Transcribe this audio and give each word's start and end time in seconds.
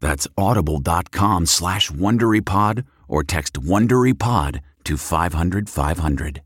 That's 0.00 0.26
audible.com 0.36 1.46
slash 1.46 1.90
WonderyPod 1.90 2.84
or 3.08 3.22
text 3.24 3.54
WonderyPod 3.54 4.60
to 4.84 4.96
500 4.96 5.68
500. 5.68 6.42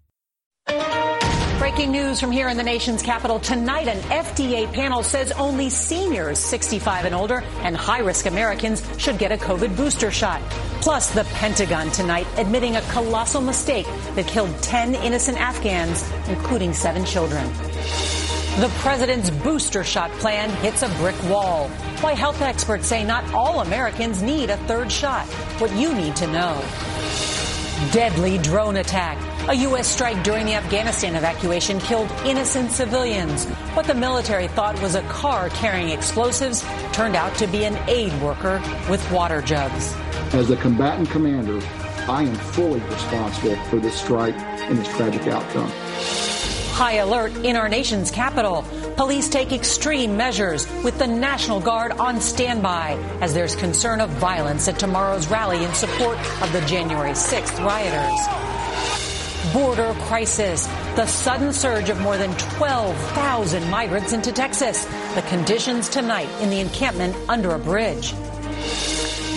Breaking 1.59 1.93
news 1.93 2.21
from 2.21 2.31
here 2.31 2.49
in 2.49 2.57
the 2.57 2.63
nation's 2.63 3.03
capital 3.03 3.39
tonight. 3.41 3.89
An 3.89 3.99
FDA 4.11 4.71
panel 4.73 5.03
says 5.03 5.33
only 5.33 5.71
seniors 5.71 6.39
65 6.39 7.07
and 7.07 7.15
older 7.15 7.43
and 7.63 7.77
high 7.77 8.01
risk 8.01 8.27
Americans 8.27 8.83
should 8.99 9.19
get 9.19 9.33
a 9.33 9.37
COVID 9.37 9.77
booster 9.77 10.11
shot. 10.11 10.43
Plus, 10.83 11.11
the 11.13 11.25
Pentagon 11.25 11.91
tonight 11.91 12.27
admitting 12.37 12.77
a 12.77 12.83
colossal 12.83 13.41
mistake 13.41 13.87
that 14.15 14.27
killed 14.27 14.57
10 14.63 14.95
innocent 14.97 15.41
Afghans, 15.41 16.09
including 16.29 16.75
seven 16.75 17.05
children. 17.05 17.49
The 18.61 18.69
president's 18.79 19.31
booster 19.31 19.83
shot 19.83 20.13
plan 20.13 20.49
hits 20.63 20.83
a 20.83 20.89
brick 21.01 21.21
wall. 21.25 21.69
Why 22.01 22.15
health 22.15 22.41
experts 22.41 22.87
say 22.87 23.03
not 23.03 23.25
all 23.35 23.63
Americans 23.63 24.23
need 24.23 24.49
a 24.49 24.57
third 24.69 24.93
shot. 24.93 25.27
What 25.59 25.73
you 25.73 25.93
need 25.93 26.15
to 26.15 26.29
know. 26.29 26.63
Deadly 27.91 28.39
drone 28.39 28.77
attack. 28.77 29.19
A 29.49 29.55
U.S. 29.55 29.89
strike 29.89 30.23
during 30.23 30.47
the 30.47 30.55
Afghanistan 30.55 31.17
evacuation 31.17 31.81
killed 31.81 32.09
innocent 32.25 32.71
civilians. 32.71 33.45
What 33.75 33.87
the 33.87 33.95
military 33.95 34.47
thought 34.47 34.81
was 34.81 34.95
a 34.95 35.03
car 35.09 35.49
carrying 35.49 35.89
explosives 35.89 36.65
turned 36.93 37.17
out 37.17 37.35
to 37.39 37.49
be 37.49 37.65
an 37.65 37.77
aid 37.89 38.13
worker 38.23 38.63
with 38.89 39.05
water 39.11 39.43
jugs. 39.43 39.93
As 40.33 40.51
a 40.51 40.57
combatant 40.57 41.11
commander, 41.11 41.61
I 42.09 42.23
am 42.23 42.37
fully 42.37 42.79
responsible 42.83 43.57
for 43.65 43.81
this 43.81 44.01
strike 44.01 44.37
and 44.37 44.79
its 44.79 44.91
tragic 44.91 45.27
outcome. 45.27 45.73
High 46.75 46.95
alert 46.95 47.37
in 47.45 47.55
our 47.55 47.69
nation's 47.69 48.11
capital. 48.11 48.63
Police 48.97 49.29
take 49.29 49.53
extreme 49.53 50.17
measures 50.17 50.69
with 50.83 50.99
the 50.99 51.07
National 51.07 51.61
Guard 51.61 51.93
on 51.93 52.21
standby 52.21 52.99
as 53.21 53.33
there's 53.33 53.55
concern 53.55 54.01
of 54.01 54.11
violence 54.11 54.67
at 54.67 54.77
tomorrow's 54.77 55.29
rally 55.29 55.63
in 55.63 55.73
support 55.73 56.19
of 56.43 56.53
the 56.53 56.61
January 56.67 57.13
6th 57.13 57.65
rioters. 57.65 59.55
Border 59.55 59.95
crisis. 60.01 60.67
The 60.97 61.07
sudden 61.07 61.53
surge 61.53 61.91
of 61.91 62.01
more 62.01 62.19
than 62.19 62.35
12,000 62.57 63.71
migrants 63.71 64.13
into 64.13 64.33
Texas. 64.33 64.85
The 65.15 65.23
conditions 65.29 65.89
tonight 65.89 66.29
in 66.43 66.51
the 66.51 66.59
encampment 66.59 67.15
under 67.29 67.53
a 67.53 67.59
bridge. 67.61 68.11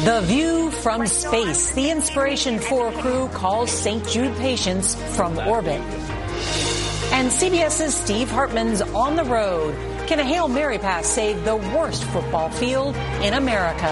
The 0.06 0.22
view 0.24 0.72
from 0.72 1.06
space. 1.06 1.72
The 1.74 1.86
Inspiration4 1.90 3.00
crew 3.00 3.28
calls 3.28 3.70
St. 3.70 4.08
Jude 4.08 4.36
patients 4.38 4.96
from 5.16 5.38
orbit. 5.38 5.84
And 7.18 7.30
CBS's 7.30 7.96
Steve 7.96 8.30
Hartman's 8.30 8.80
On 8.80 9.16
the 9.16 9.24
Road. 9.24 9.74
Can 10.06 10.20
a 10.20 10.24
Hail 10.24 10.48
Mary 10.48 10.78
pass 10.78 11.08
save 11.08 11.44
the 11.46 11.56
worst 11.56 12.04
football 12.04 12.52
field 12.52 12.96
in 13.24 13.34
America? 13.34 13.92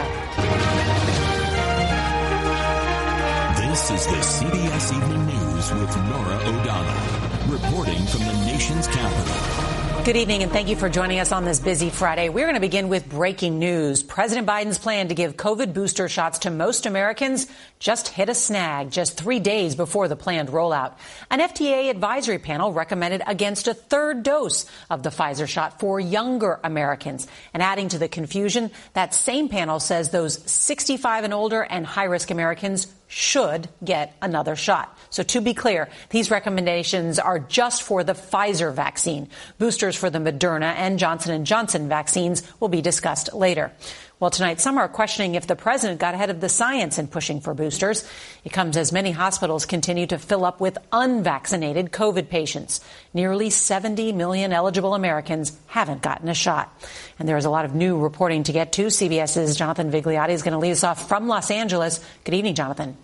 This 3.58 3.90
is 3.90 4.06
the 4.06 4.46
CBS 4.46 4.96
Evening 4.96 5.26
News 5.26 5.74
with 5.74 5.98
Norah 6.08 6.40
O'Donnell, 6.46 7.52
reporting 7.52 8.06
from 8.06 8.26
the 8.26 8.46
nation's 8.46 8.86
capital. 8.86 9.75
Good 10.06 10.18
evening 10.18 10.44
and 10.44 10.52
thank 10.52 10.70
you 10.70 10.76
for 10.76 10.88
joining 10.88 11.20
us 11.20 11.32
on 11.32 11.46
this 11.46 11.60
busy 11.60 11.90
Friday. 11.90 12.30
We're 12.30 12.46
going 12.46 12.54
to 12.54 12.60
begin 12.60 12.90
with 12.90 13.10
breaking 13.10 13.58
news. 13.58 14.04
President 14.04 14.48
Biden's 14.48 14.78
plan 14.78 15.08
to 15.08 15.16
give 15.16 15.36
COVID 15.36 15.74
booster 15.74 16.08
shots 16.08 16.38
to 16.40 16.52
most 16.52 16.86
Americans 16.86 17.48
just 17.80 18.10
hit 18.10 18.30
a 18.30 18.36
snag 18.36 18.92
just 18.92 19.18
three 19.18 19.40
days 19.40 19.74
before 19.74 20.08
the 20.08 20.16
planned 20.16 20.50
rollout. 20.50 20.94
An 21.32 21.40
FDA 21.40 21.90
advisory 21.90 22.38
panel 22.38 22.72
recommended 22.72 23.24
against 23.26 23.68
a 23.68 23.74
third 23.74 24.22
dose 24.22 24.68
of 24.92 25.02
the 25.02 25.10
Pfizer 25.10 25.48
shot 25.48 25.80
for 25.80 26.00
younger 26.00 26.60
Americans. 26.64 27.26
And 27.52 27.64
adding 27.64 27.90
to 27.90 27.98
the 27.98 28.08
confusion, 28.08 28.70
that 28.94 29.16
same 29.16 29.50
panel 29.50 29.80
says 29.80 30.12
those 30.12 30.40
65 30.52 31.24
and 31.24 31.34
older 31.34 31.64
and 31.64 31.84
high 31.84 32.04
risk 32.04 32.30
Americans 32.30 32.94
should 33.16 33.70
get 33.82 34.14
another 34.22 34.58
shot. 34.58 34.94
So 35.10 35.24
to 35.24 35.40
be 35.40 35.54
clear, 35.54 35.88
these 36.10 36.30
recommendations 36.30 37.18
are 37.18 37.40
just 37.40 37.82
for 37.82 38.04
the 38.04 38.12
Pfizer 38.12 38.74
vaccine. 38.74 39.30
Boosters 39.58 39.96
for 39.96 40.10
the 40.10 40.20
Moderna 40.20 40.76
and 40.76 41.00
Johnson 41.00 41.46
& 41.46 41.46
Johnson 41.46 41.88
vaccines 41.88 42.44
will 42.60 42.68
be 42.68 42.82
discussed 42.82 43.34
later. 43.34 43.72
Well, 44.20 44.32
tonight, 44.32 44.60
some 44.60 44.78
are 44.78 44.90
questioning 44.90 45.36
if 45.36 45.48
the 45.48 45.56
president 45.56 46.02
got 46.02 46.14
ahead 46.14 46.30
of 46.30 46.42
the 46.42 46.50
science 46.50 46.98
in 46.98 47.08
pushing 47.08 47.40
for 47.40 47.54
boosters. 47.54 48.06
It 48.44 48.52
comes 48.52 48.76
as 48.76 48.92
many 48.92 49.12
hospitals 49.12 49.66
continue 49.66 50.08
to 50.08 50.18
fill 50.18 50.44
up 50.44 50.60
with 50.60 50.78
unvaccinated 50.92 51.94
COVID 51.94 52.28
patients. 52.28 52.82
Nearly 53.14 53.50
70 53.50 54.12
million 54.12 54.52
eligible 54.52 54.94
Americans 54.94 55.58
haven't 55.68 56.02
gotten 56.02 56.28
a 56.28 56.34
shot. 56.34 56.70
And 57.18 57.30
there's 57.30 57.46
a 57.46 57.50
lot 57.50 57.64
of 57.64 57.76
new 57.76 57.98
reporting 57.98 58.44
to 58.44 58.52
get 58.52 58.74
to. 58.74 58.88
CBS's 58.88 59.56
Jonathan 59.56 59.90
Vigliotti 59.90 60.32
is 60.32 60.44
going 60.44 60.52
to 60.52 60.60
lead 60.60 60.72
us 60.72 60.84
off 60.84 61.08
from 61.08 61.30
Los 61.30 61.50
Angeles. 61.50 62.04
Good 62.26 62.36
evening, 62.36 62.56
Jonathan. 62.56 62.98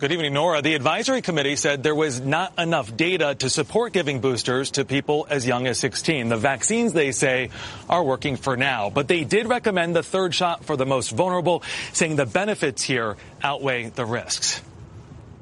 Good 0.00 0.10
evening, 0.10 0.34
Norah. 0.34 0.60
The 0.60 0.74
advisory 0.74 1.22
committee 1.22 1.54
said 1.54 1.84
there 1.84 1.94
was 1.94 2.20
not 2.20 2.58
enough 2.58 2.96
data 2.96 3.36
to 3.36 3.48
support 3.48 3.92
giving 3.92 4.20
boosters 4.20 4.72
to 4.72 4.84
people 4.84 5.24
as 5.30 5.46
young 5.46 5.68
as 5.68 5.78
16. 5.78 6.28
The 6.28 6.36
vaccines, 6.36 6.92
they 6.92 7.12
say, 7.12 7.50
are 7.88 8.02
working 8.02 8.36
for 8.36 8.56
now, 8.56 8.90
but 8.90 9.06
they 9.06 9.22
did 9.22 9.46
recommend 9.46 9.94
the 9.94 10.02
third 10.02 10.34
shot 10.34 10.64
for 10.64 10.76
the 10.76 10.84
most 10.84 11.10
vulnerable, 11.10 11.62
saying 11.92 12.16
the 12.16 12.26
benefits 12.26 12.82
here 12.82 13.16
outweigh 13.40 13.88
the 13.90 14.04
risks. 14.04 14.60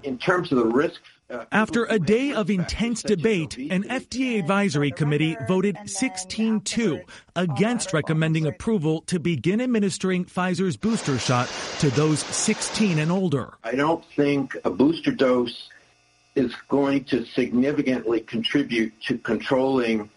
In 0.03 0.19
terms 0.19 0.53
of 0.53 0.59
the 0.59 0.67
risks 0.67 1.01
after 1.51 1.85
a 1.87 1.99
day 1.99 2.33
of 2.33 2.51
intense 2.51 3.03
debate, 3.03 3.57
an 3.57 3.85
FDA 3.85 4.39
advisory 4.39 4.91
committee 4.91 5.37
voted 5.49 5.77
16 5.87 6.61
2 6.61 7.01
against 7.37 7.93
recommending 7.93 8.47
approval 8.47 9.03
to 9.03 9.19
begin 9.19 9.61
administering 9.61 10.25
Pfizer's 10.25 10.77
booster 10.77 11.19
shot 11.19 11.49
to 11.79 11.91
those 11.91 12.21
16 12.21 12.99
and 12.99 13.11
older. 13.11 13.55
I 13.65 13.75
don't 13.75 14.05
think 14.17 14.57
a 14.65 14.71
booster 14.71 15.13
dose 15.13 15.69
is 16.35 16.55
going 16.69 17.05
to 17.05 17.25
significantly 17.27 18.21
contribute 18.21 18.93
to 19.03 19.19
controlling 19.19 20.09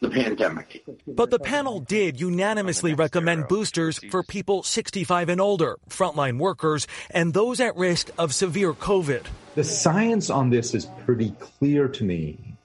the 0.00 0.10
pandemic. 0.10 0.84
But 1.06 1.30
the 1.30 1.38
panel 1.38 1.80
did 1.80 2.20
unanimously 2.20 2.94
recommend 2.94 3.48
boosters 3.48 3.98
for 4.10 4.22
people 4.22 4.62
65 4.62 5.28
and 5.28 5.40
older, 5.40 5.78
frontline 5.88 6.38
workers, 6.38 6.86
and 7.10 7.34
those 7.34 7.60
at 7.60 7.76
risk 7.76 8.10
of 8.18 8.34
severe 8.34 8.72
COVID. 8.72 9.24
The 9.54 9.64
science 9.64 10.30
on 10.30 10.50
this 10.50 10.74
is 10.74 10.86
pretty 11.04 11.32
clear 11.40 11.88
to 11.88 12.04
me 12.04 12.56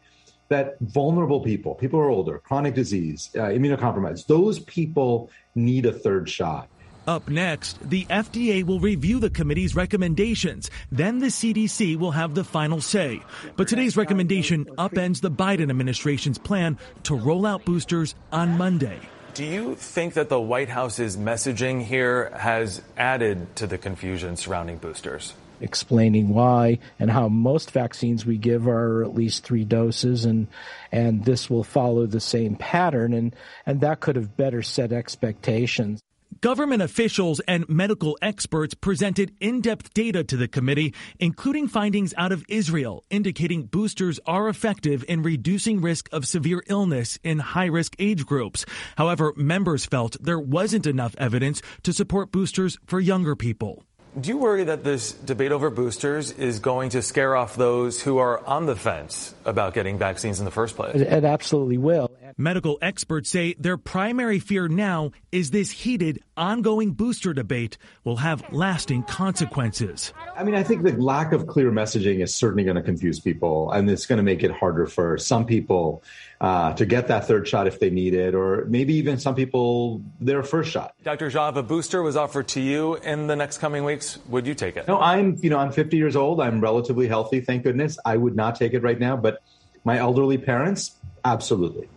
that 0.50 0.78
vulnerable 0.80 1.40
people, 1.40 1.74
people 1.74 2.00
who 2.00 2.06
are 2.06 2.12
older, 2.12 2.38
chronic 2.38 2.76
disease, 2.76 3.32
uh, 3.36 3.44
immunocompromised, 3.44 4.28
those 4.28 4.60
people 4.60 5.32
need 5.56 5.86
a 5.86 5.92
third 5.92 6.30
shot. 6.30 6.68
Up 7.06 7.28
next, 7.28 7.90
the 7.90 8.06
FDA 8.06 8.64
will 8.64 8.80
review 8.80 9.20
the 9.20 9.30
committee's 9.30 9.76
recommendations. 9.76 10.72
Then 10.92 11.20
the 11.20 11.28
CDC 11.28 11.98
will 11.98 12.12
have 12.12 12.34
the 12.34 12.46
final 12.46 12.80
say. 12.80 13.22
But 13.58 13.68
today's 13.68 13.98
recommendation 13.98 14.66
upends 14.78 15.20
the 15.20 15.32
Biden 15.32 15.70
administration's 15.70 16.38
plan 16.38 16.78
to 17.04 17.16
roll 17.16 17.46
out 17.46 17.66
boosters 17.66 18.16
on 18.32 18.58
Monday. 18.58 19.00
Do 19.34 19.44
you 19.44 19.76
think 19.76 20.14
that 20.14 20.30
the 20.30 20.40
White 20.40 20.70
House's 20.70 21.18
messaging 21.18 21.84
here 21.84 22.30
has 22.38 22.82
added 22.96 23.54
to 23.58 23.68
the 23.68 23.78
confusion 23.78 24.38
surrounding 24.38 24.78
boosters? 24.78 25.34
explaining 25.62 26.30
why 26.30 26.78
and 27.00 27.10
how 27.10 27.30
most 27.30 27.72
vaccines 27.72 28.26
we 28.26 28.38
give 28.38 28.68
are 28.68 29.02
at 29.02 29.16
least 29.16 29.46
three 29.46 29.64
doses 29.64 30.26
and 30.26 30.48
and 30.92 31.24
this 31.24 31.50
will 31.50 31.64
follow 31.64 32.06
the 32.06 32.20
same 32.20 32.56
pattern 32.56 33.14
and 33.14 33.34
and 33.66 33.80
that 33.80 34.02
could 34.02 34.18
have 34.18 34.36
better 34.36 34.62
set 34.62 34.92
expectations 34.92 36.02
Government 36.42 36.82
officials 36.82 37.42
and 37.42 37.68
medical 37.68 38.18
experts 38.22 38.74
presented 38.74 39.36
in 39.40 39.62
depth 39.62 39.94
data 39.94 40.24
to 40.24 40.38
the 40.38 40.48
committee, 40.48 40.94
including 41.20 41.68
findings 41.68 42.14
out 42.18 42.32
of 42.32 42.46
Israel 42.48 43.04
indicating 43.10 43.64
boosters 43.64 44.20
are 44.26 44.48
effective 44.48 45.04
in 45.10 45.22
reducing 45.22 45.82
risk 45.82 46.08
of 46.14 46.26
severe 46.26 46.64
illness 46.68 47.20
in 47.24 47.40
high 47.40 47.66
risk 47.66 47.96
age 48.00 48.26
groups. 48.26 48.66
However, 48.98 49.34
members 49.36 49.86
felt 49.86 50.16
there 50.22 50.40
wasn't 50.40 50.88
enough 50.88 51.16
evidence 51.18 51.62
to 51.84 51.92
support 51.92 52.32
boosters 52.32 52.78
for 52.88 53.00
younger 53.00 53.36
people. 53.36 53.84
Do 54.20 54.30
you 54.30 54.38
worry 54.38 54.66
that 54.66 54.84
this 54.84 55.12
debate 55.12 55.52
over 55.52 55.72
boosters 55.72 56.30
is 56.32 56.60
going 56.60 56.92
to 56.92 57.02
scare 57.02 57.36
off 57.36 57.56
those 57.56 58.00
who 58.00 58.20
are 58.20 58.46
on 58.46 58.68
the 58.68 58.76
fence 58.76 59.34
about 59.44 59.74
getting 59.74 59.98
vaccines 59.98 60.38
in 60.38 60.46
the 60.46 60.52
first 60.52 60.76
place? 60.76 60.96
It 60.96 61.24
absolutely 61.24 61.80
will. 61.80 62.12
Medical 62.38 62.78
experts 62.82 63.30
say 63.30 63.56
their 63.60 63.78
primary 63.78 64.40
fear 64.40 64.68
now 64.68 65.12
is 65.32 65.52
this 65.52 65.72
heated, 65.72 66.20
ongoing 66.36 66.92
booster 66.92 67.34
debate 67.34 67.78
will 68.04 68.18
have 68.18 68.44
lasting 68.52 69.04
consequences. 69.04 70.14
I 70.36 70.44
mean, 70.44 70.56
I 70.56 70.64
think 70.64 70.84
the 70.84 70.94
lack 70.94 71.32
of 71.32 71.48
clear 71.48 71.72
messaging 71.72 72.24
is 72.24 72.34
certainly 72.34 72.64
going 72.64 72.76
to 72.76 72.82
confuse 72.82 73.20
people, 73.20 73.72
and 73.72 73.90
it's 73.90 74.06
going 74.06 74.18
to 74.18 74.24
make 74.24 74.44
it 74.44 74.52
harder 74.52 74.88
for 74.88 75.18
some 75.18 75.46
people 75.46 76.04
uh, 76.42 76.74
to 76.74 76.86
get 76.86 77.08
that 77.08 77.28
third 77.28 77.48
shot 77.48 77.68
if 77.68 77.80
they 77.80 77.90
need 77.90 78.14
it, 78.14 78.34
or 78.36 78.66
maybe 78.66 78.96
even 78.96 79.18
some 79.20 79.36
people 79.36 80.02
their 80.20 80.44
first 80.44 80.72
shot. 80.72 80.96
Dr. 81.04 81.30
Jha, 81.30 81.52
if 81.52 81.56
a 81.56 81.64
booster 81.64 82.02
was 82.02 82.16
offered 82.16 82.48
to 82.50 82.62
you 82.62 82.96
in 82.96 83.28
the 83.28 83.36
next 83.36 83.60
coming 83.60 83.84
weeks, 83.84 84.03
would 84.28 84.48
you 84.48 84.56
take 84.56 84.78
it? 84.78 84.88
No, 84.88 85.00
I'm 85.00 85.38
you 85.42 85.50
know 85.50 85.58
I'm 85.58 85.72
50 85.72 85.98
years 85.98 86.16
old. 86.16 86.40
I'm 86.40 86.62
relatively 86.62 87.08
healthy, 87.08 87.42
thank 87.42 87.64
goodness. 87.64 87.98
I 88.06 88.18
would 88.18 88.36
not 88.36 88.56
take 88.56 88.74
it 88.74 88.82
right 88.82 89.00
now, 89.00 89.18
but 89.18 89.42
my 89.84 89.98
elderly 89.98 90.38
parents, 90.38 90.96
absolutely. 91.26 91.90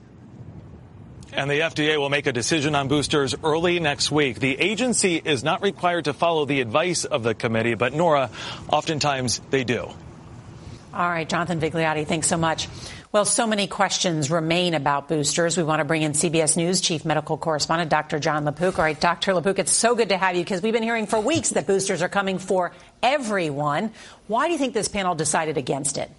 And 1.32 1.50
the 1.50 1.60
FDA 1.60 1.98
will 1.98 2.08
make 2.08 2.26
a 2.26 2.32
decision 2.32 2.74
on 2.74 2.88
boosters 2.88 3.34
early 3.44 3.78
next 3.78 4.10
week. 4.10 4.40
The 4.40 4.58
agency 4.58 5.20
is 5.22 5.44
not 5.44 5.62
required 5.62 6.06
to 6.06 6.14
follow 6.14 6.46
the 6.46 6.60
advice 6.62 7.04
of 7.04 7.22
the 7.22 7.34
committee, 7.34 7.74
but 7.74 7.92
Norah, 7.92 8.30
oftentimes 8.70 9.42
they 9.50 9.62
do. 9.62 9.90
All 10.94 11.10
right, 11.10 11.28
Jonathan 11.28 11.60
Vigliotti, 11.60 12.06
thanks 12.06 12.26
so 12.26 12.38
much. 12.38 12.68
Well, 13.16 13.24
so 13.24 13.46
many 13.46 13.66
questions 13.66 14.30
remain 14.30 14.74
about 14.74 15.08
boosters. 15.08 15.56
We 15.56 15.62
want 15.62 15.80
to 15.80 15.86
bring 15.86 16.02
in 16.02 16.12
CBS 16.12 16.54
News 16.54 16.82
chief 16.82 17.06
medical 17.06 17.38
correspondent 17.38 17.90
Dr. 17.90 18.18
Jon 18.18 18.44
LaPook. 18.44 18.78
All 18.78 18.84
right, 18.84 19.00
Dr. 19.00 19.32
LaPook, 19.32 19.58
it's 19.58 19.72
so 19.72 19.94
good 19.94 20.10
to 20.10 20.18
have 20.18 20.36
you 20.36 20.44
because 20.44 20.60
we've 20.60 20.74
been 20.74 20.82
hearing 20.82 21.06
for 21.06 21.18
weeks 21.18 21.48
that 21.52 21.66
boosters 21.66 22.02
are 22.02 22.10
coming 22.10 22.38
for 22.38 22.72
everyone. 23.02 23.92
Why 24.26 24.48
do 24.48 24.52
you 24.52 24.58
think 24.58 24.74
this 24.74 24.88
panel 24.88 25.14
decided 25.14 25.56
against 25.56 25.96
it? 25.96 26.10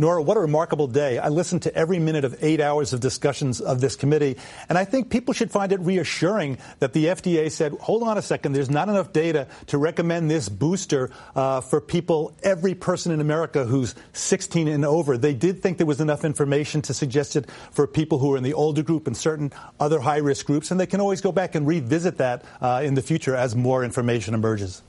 Norah, 0.00 0.22
what 0.22 0.38
a 0.38 0.40
remarkable 0.40 0.86
day. 0.86 1.18
I 1.18 1.28
listened 1.28 1.60
to 1.62 1.74
every 1.74 1.98
minute 1.98 2.24
of 2.24 2.34
eight 2.42 2.58
hours 2.58 2.94
of 2.94 3.00
discussions 3.00 3.60
of 3.60 3.82
this 3.82 3.96
committee, 3.96 4.38
and 4.70 4.78
I 4.78 4.86
think 4.86 5.10
people 5.10 5.34
should 5.34 5.50
find 5.50 5.72
it 5.72 5.80
reassuring 5.80 6.56
that 6.78 6.94
the 6.94 7.04
FDA 7.04 7.50
said, 7.50 7.72
hold 7.72 8.02
on 8.02 8.16
a 8.16 8.22
second, 8.22 8.54
there's 8.54 8.70
not 8.70 8.88
enough 8.88 9.12
data 9.12 9.46
to 9.66 9.76
recommend 9.76 10.30
this 10.30 10.48
booster 10.48 11.10
uh, 11.36 11.60
for 11.60 11.82
people, 11.82 12.34
every 12.42 12.74
person 12.74 13.12
in 13.12 13.20
America 13.20 13.66
who's 13.66 13.94
16 14.14 14.68
and 14.68 14.86
over. 14.86 15.18
They 15.18 15.34
did 15.34 15.60
think 15.60 15.76
there 15.76 15.86
was 15.86 16.00
enough 16.00 16.24
information 16.24 16.80
to 16.82 16.94
suggest 16.94 17.36
it 17.36 17.50
for 17.70 17.86
people 17.86 18.16
who 18.16 18.32
are 18.32 18.38
in 18.38 18.42
the 18.42 18.54
older 18.54 18.82
group 18.82 19.06
and 19.06 19.14
certain 19.14 19.52
other 19.78 20.00
high 20.00 20.16
risk 20.16 20.46
groups, 20.46 20.70
and 20.70 20.80
they 20.80 20.86
can 20.86 21.02
always 21.02 21.20
go 21.20 21.30
back 21.30 21.54
and 21.54 21.66
revisit 21.66 22.16
that 22.16 22.42
uh, 22.62 22.80
in 22.82 22.94
the 22.94 23.02
future 23.02 23.36
as 23.36 23.54
more 23.54 23.84
information 23.84 24.32
emerges. 24.32 24.80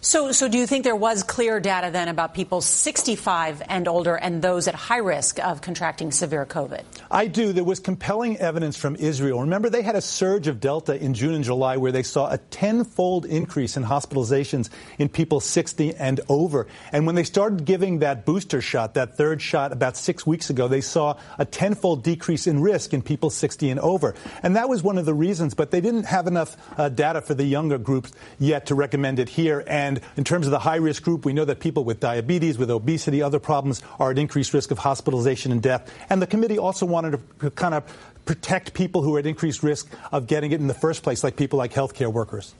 So, 0.00 0.30
so 0.30 0.48
do 0.48 0.58
you 0.58 0.66
think 0.66 0.84
there 0.84 0.96
was 0.96 1.22
clear 1.22 1.58
data 1.58 1.90
then 1.90 2.08
about 2.08 2.32
people 2.32 2.60
65 2.60 3.62
and 3.68 3.88
older 3.88 4.14
and 4.14 4.40
those 4.40 4.68
at 4.68 4.74
high 4.74 4.98
risk 4.98 5.38
of 5.40 5.60
contracting 5.60 6.12
severe 6.12 6.46
COVID? 6.46 6.82
I 7.10 7.26
do. 7.26 7.52
There 7.52 7.64
was 7.64 7.80
compelling 7.80 8.36
evidence 8.36 8.76
from 8.76 8.94
Israel. 8.96 9.40
Remember, 9.40 9.68
they 9.68 9.82
had 9.82 9.96
a 9.96 10.00
surge 10.00 10.46
of 10.46 10.60
Delta 10.60 10.96
in 10.96 11.14
June 11.14 11.34
and 11.34 11.44
July 11.44 11.78
where 11.78 11.90
they 11.90 12.04
saw 12.04 12.30
a 12.30 12.38
tenfold 12.38 13.26
increase 13.26 13.76
in 13.76 13.84
hospitalizations 13.84 14.70
in 14.98 15.08
people 15.08 15.40
60 15.40 15.94
and 15.96 16.20
over. 16.28 16.68
And 16.92 17.04
when 17.04 17.14
they 17.14 17.24
started 17.24 17.64
giving 17.64 17.98
that 17.98 18.24
booster 18.24 18.60
shot, 18.60 18.94
that 18.94 19.16
third 19.16 19.42
shot 19.42 19.72
about 19.72 19.96
six 19.96 20.26
weeks 20.26 20.48
ago, 20.48 20.68
they 20.68 20.80
saw 20.80 21.18
a 21.38 21.44
tenfold 21.44 22.04
decrease 22.04 22.46
in 22.46 22.60
risk 22.60 22.94
in 22.94 23.02
people 23.02 23.30
60 23.30 23.70
and 23.70 23.80
over. 23.80 24.14
And 24.42 24.54
that 24.56 24.68
was 24.68 24.82
one 24.82 24.96
of 24.96 25.06
the 25.06 25.14
reasons, 25.14 25.54
but 25.54 25.70
they 25.70 25.80
didn't 25.80 26.04
have 26.04 26.26
enough 26.26 26.56
uh, 26.78 26.88
data 26.88 27.20
for 27.20 27.34
the 27.34 27.44
younger 27.44 27.78
groups 27.78 28.12
yet 28.38 28.66
to 28.66 28.74
recommend 28.74 29.18
it 29.18 29.28
here. 29.28 29.64
And 29.68 30.00
in 30.16 30.24
terms 30.24 30.46
of 30.46 30.50
the 30.50 30.58
high 30.58 30.76
risk 30.76 31.02
group, 31.02 31.24
we 31.24 31.32
know 31.32 31.44
that 31.44 31.60
people 31.60 31.84
with 31.84 32.00
diabetes, 32.00 32.58
with 32.58 32.70
obesity, 32.70 33.22
other 33.22 33.38
problems 33.38 33.82
are 33.98 34.10
at 34.10 34.18
increased 34.18 34.54
risk 34.54 34.70
of 34.70 34.78
hospitalization 34.78 35.52
and 35.52 35.62
death. 35.62 35.92
And 36.10 36.20
the 36.20 36.26
committee 36.26 36.58
also 36.58 36.86
wanted 36.86 37.20
to 37.40 37.50
kind 37.50 37.74
of 37.74 37.84
protect 38.24 38.74
people 38.74 39.02
who 39.02 39.14
are 39.16 39.18
at 39.18 39.26
increased 39.26 39.62
risk 39.62 39.88
of 40.10 40.26
getting 40.26 40.52
it 40.52 40.60
in 40.60 40.66
the 40.66 40.74
first 40.74 41.02
place, 41.02 41.22
like 41.22 41.36
people 41.36 41.58
like 41.58 41.72
healthcare 41.72 42.12
workers. 42.12 42.54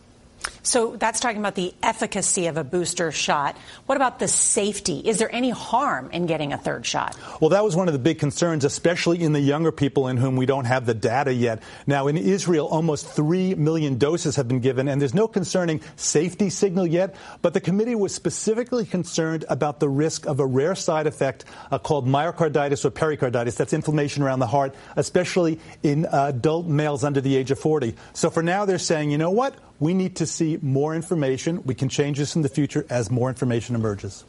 So 0.63 0.97
that's 0.97 1.21
talking 1.21 1.39
about 1.39 1.55
the 1.55 1.75
efficacy 1.83 2.47
of 2.47 2.57
a 2.57 2.65
booster 2.65 3.11
shot. 3.11 3.57
What 3.87 3.97
about 3.97 4.19
the 4.19 4.29
safety? 4.29 4.99
Is 4.99 5.19
there 5.19 5.35
any 5.35 5.51
harm 5.51 6.11
in 6.11 6.27
getting 6.27 6.53
a 6.53 6.59
third 6.59 6.85
shot? 6.85 7.17
Well, 7.41 7.51
that 7.51 7.65
was 7.65 7.75
one 7.75 7.89
of 7.89 7.93
the 7.93 7.99
big 7.99 8.19
concerns, 8.19 8.65
especially 8.65 9.23
in 9.23 9.33
the 9.33 9.41
younger 9.41 9.73
people 9.73 10.09
in 10.09 10.17
whom 10.17 10.37
we 10.37 10.47
don't 10.47 10.67
have 10.67 10.87
the 10.87 10.95
data 10.95 11.33
yet. 11.33 11.63
Now, 11.87 12.09
in 12.09 12.17
Israel, 12.17 12.67
almost 12.67 13.09
3 13.09 13.55
million 13.55 13.99
doses 13.99 14.37
have 14.37 14.49
been 14.49 14.61
given, 14.61 14.89
and 14.89 15.01
there's 15.01 15.15
no 15.15 15.27
concerning 15.27 15.81
safety 15.97 16.51
signal 16.51 16.87
yet, 16.87 17.17
but 17.43 17.55
the 17.55 17.61
committee 17.61 17.95
was 17.95 18.15
specifically 18.15 18.85
concerned 18.85 19.45
about 19.49 19.81
the 19.81 19.89
risk 19.89 20.27
of 20.27 20.41
a 20.41 20.47
rare 20.47 20.75
side 20.75 21.07
effect 21.07 21.45
uh, 21.71 21.79
called 21.79 22.07
myocarditis 22.07 22.85
or 22.85 22.91
pericarditis. 22.91 23.55
That's 23.55 23.73
inflammation 23.73 24.23
around 24.23 24.41
the 24.41 24.47
heart, 24.47 24.75
especially 24.97 25.61
in 25.83 26.07
uh, 26.07 26.27
adult 26.29 26.67
males 26.67 27.05
under 27.05 27.21
the 27.21 27.37
age 27.37 27.51
of 27.51 27.59
40. 27.59 27.95
So 28.13 28.31
for 28.31 28.43
now, 28.43 28.65
they're 28.65 28.79
saying, 28.79 29.11
you 29.11 29.19
know 29.19 29.31
what? 29.31 29.55
We 29.81 29.95
need 29.95 30.17
to 30.17 30.27
see 30.27 30.59
more 30.61 30.95
information. 30.95 31.63
We 31.65 31.75
can 31.75 31.89
change 31.89 32.19
this 32.19 32.35
in 32.37 32.43
the 32.43 32.49
future 32.49 32.85
as 32.91 33.11
more 33.11 33.29
information 33.29 33.75
emerges. 33.75 34.25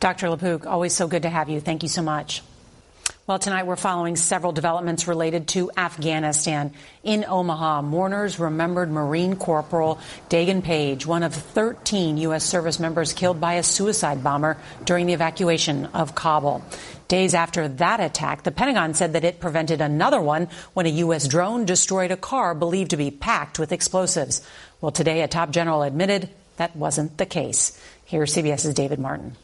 Dr. 0.00 0.28
LaPook, 0.28 0.66
always 0.66 0.92
so 0.92 1.06
good 1.06 1.22
to 1.22 1.30
have 1.30 1.48
you. 1.48 1.60
Thank 1.60 1.84
you 1.84 1.88
so 1.88 2.02
much. 2.02 2.42
Well, 3.24 3.38
tonight 3.38 3.68
we're 3.68 3.76
following 3.76 4.16
several 4.16 4.50
developments 4.50 5.06
related 5.06 5.46
to 5.48 5.70
Afghanistan. 5.76 6.72
In 7.04 7.24
Omaha, 7.24 7.82
mourners 7.82 8.40
remembered 8.40 8.90
Marine 8.90 9.36
Corporal 9.36 10.00
Daegan 10.28 10.64
Page, 10.64 11.06
one 11.06 11.22
of 11.22 11.32
13 11.32 12.16
U.S. 12.16 12.42
service 12.44 12.80
members 12.80 13.12
killed 13.12 13.40
by 13.40 13.54
a 13.54 13.62
suicide 13.62 14.24
bomber 14.24 14.56
during 14.84 15.06
the 15.06 15.12
evacuation 15.12 15.86
of 15.94 16.16
Kabul. 16.16 16.64
Days 17.06 17.32
after 17.32 17.68
that 17.68 18.00
attack, 18.00 18.42
the 18.42 18.50
Pentagon 18.50 18.92
said 18.92 19.12
that 19.12 19.22
it 19.22 19.38
prevented 19.38 19.80
another 19.80 20.20
one 20.20 20.48
when 20.74 20.86
a 20.86 20.88
U.S. 21.06 21.28
drone 21.28 21.64
destroyed 21.64 22.10
a 22.10 22.16
car 22.16 22.56
believed 22.56 22.90
to 22.90 22.96
be 22.96 23.12
packed 23.12 23.56
with 23.56 23.70
explosives. 23.70 24.44
Well, 24.80 24.90
today 24.90 25.22
a 25.22 25.28
top 25.28 25.52
general 25.52 25.84
admitted 25.84 26.28
that 26.56 26.74
wasn't 26.74 27.18
the 27.18 27.26
case. 27.26 27.80
Here's 28.04 28.34
CBS's 28.34 28.74
David 28.74 28.98
Martin. 28.98 29.36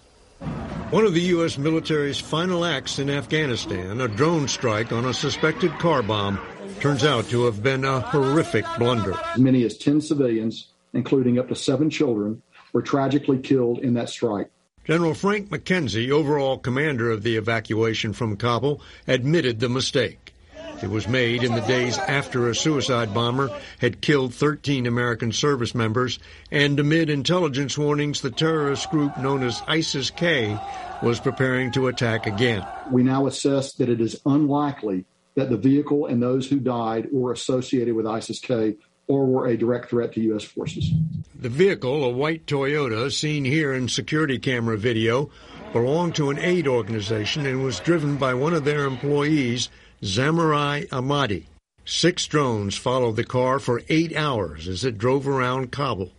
One 0.90 1.04
of 1.04 1.14
the 1.14 1.21
U.S. 1.21 1.59
military's 1.59 2.18
final 2.18 2.64
acts 2.64 2.99
in 2.99 3.11
Afghanistan, 3.11 4.00
a 4.00 4.09
drone 4.09 4.49
strike 4.49 4.92
on 4.92 5.04
a 5.04 5.12
suspected 5.12 5.73
car 5.78 6.02
bomb, 6.02 6.40
turns 6.80 7.04
out 7.04 7.28
to 7.30 7.45
have 7.45 7.62
been 7.62 7.85
a 7.85 8.00
horrific 8.00 8.64
blunder. 8.78 9.14
As 9.35 9.38
many 9.38 9.64
as 9.64 9.76
10 9.76 10.00
civilians, 10.00 10.68
including 10.95 11.38
up 11.38 11.49
to 11.49 11.54
seven 11.54 11.90
children, 11.90 12.42
were 12.73 12.83
tragically 12.83 13.38
killed 13.38 13.80
in 13.80 13.95
that 13.95 14.09
strike. 14.09 14.50
General 14.85 15.12
Frank 15.12 15.50
McKenzie, 15.50 16.11
overall 16.11 16.57
commander 16.57 17.11
of 17.11 17.23
the 17.23 17.37
evacuation 17.37 18.14
from 18.14 18.37
Kabul, 18.37 18.80
admitted 19.07 19.61
the 19.61 19.68
mistake. 19.68 20.33
It 20.80 20.90
was 20.90 21.08
made 21.08 21.42
in 21.42 21.54
the 21.54 21.61
days 21.62 21.99
after 21.99 22.49
a 22.49 22.54
suicide 22.54 23.12
bomber 23.12 23.50
had 23.78 24.00
killed 24.00 24.32
13 24.32 24.87
American 24.87 25.32
service 25.32 25.75
members, 25.75 26.20
and 26.52 26.78
amid 26.78 27.11
intelligence 27.11 27.76
warnings, 27.76 28.20
the 28.20 28.30
terrorist 28.30 28.88
group 28.90 29.18
known 29.18 29.42
as 29.42 29.62
ISIS 29.66 30.11
K 30.11 30.56
was 31.02 31.18
preparing 31.18 31.73
to 31.73 31.88
attack 31.88 32.26
again. 32.26 32.64
We 32.92 33.02
now 33.02 33.26
assess 33.26 33.73
that 33.75 33.88
it 33.88 34.00
is 34.00 34.20
unlikely 34.25 35.04
that 35.35 35.50
the 35.50 35.56
vehicle 35.56 36.06
and 36.06 36.23
those 36.23 36.49
who 36.49 36.61
died 36.61 37.08
were 37.11 37.32
associated 37.32 37.94
with 37.94 38.06
ISIS 38.06 38.38
K 38.38 38.76
or 39.08 39.26
were 39.26 39.47
a 39.47 39.56
direct 39.56 39.90
threat 39.90 40.12
to 40.12 40.20
U.S. 40.20 40.44
forces. 40.44 40.92
The 41.40 41.49
vehicle, 41.49 42.04
a 42.04 42.11
white 42.11 42.47
Toyota 42.47 43.11
seen 43.11 43.44
here 43.44 43.73
in 43.73 43.88
security 43.88 44.38
camera 44.38 44.76
video, 44.76 45.30
belonged 45.73 46.14
to 46.16 46.30
an 46.30 46.38
aid 46.38 46.66
organization 46.66 47.47
and 47.47 47.64
was 47.64 47.80
driven 47.80 48.16
by 48.16 48.35
one 48.35 48.54
of 48.54 48.64
their 48.64 48.85
employees, 48.85 49.70
Zemari 50.02 50.88
Ahmadi. 50.90 51.47
Six 51.85 52.28
drones 52.28 52.76
followed 52.76 53.17
the 53.17 53.25
car 53.25 53.59
for 53.59 53.83
eight 53.88 54.14
hours 54.14 54.69
as 54.69 54.85
it 54.85 54.97
drove 54.97 55.26
around 55.26 55.73
Kabul. 55.73 56.12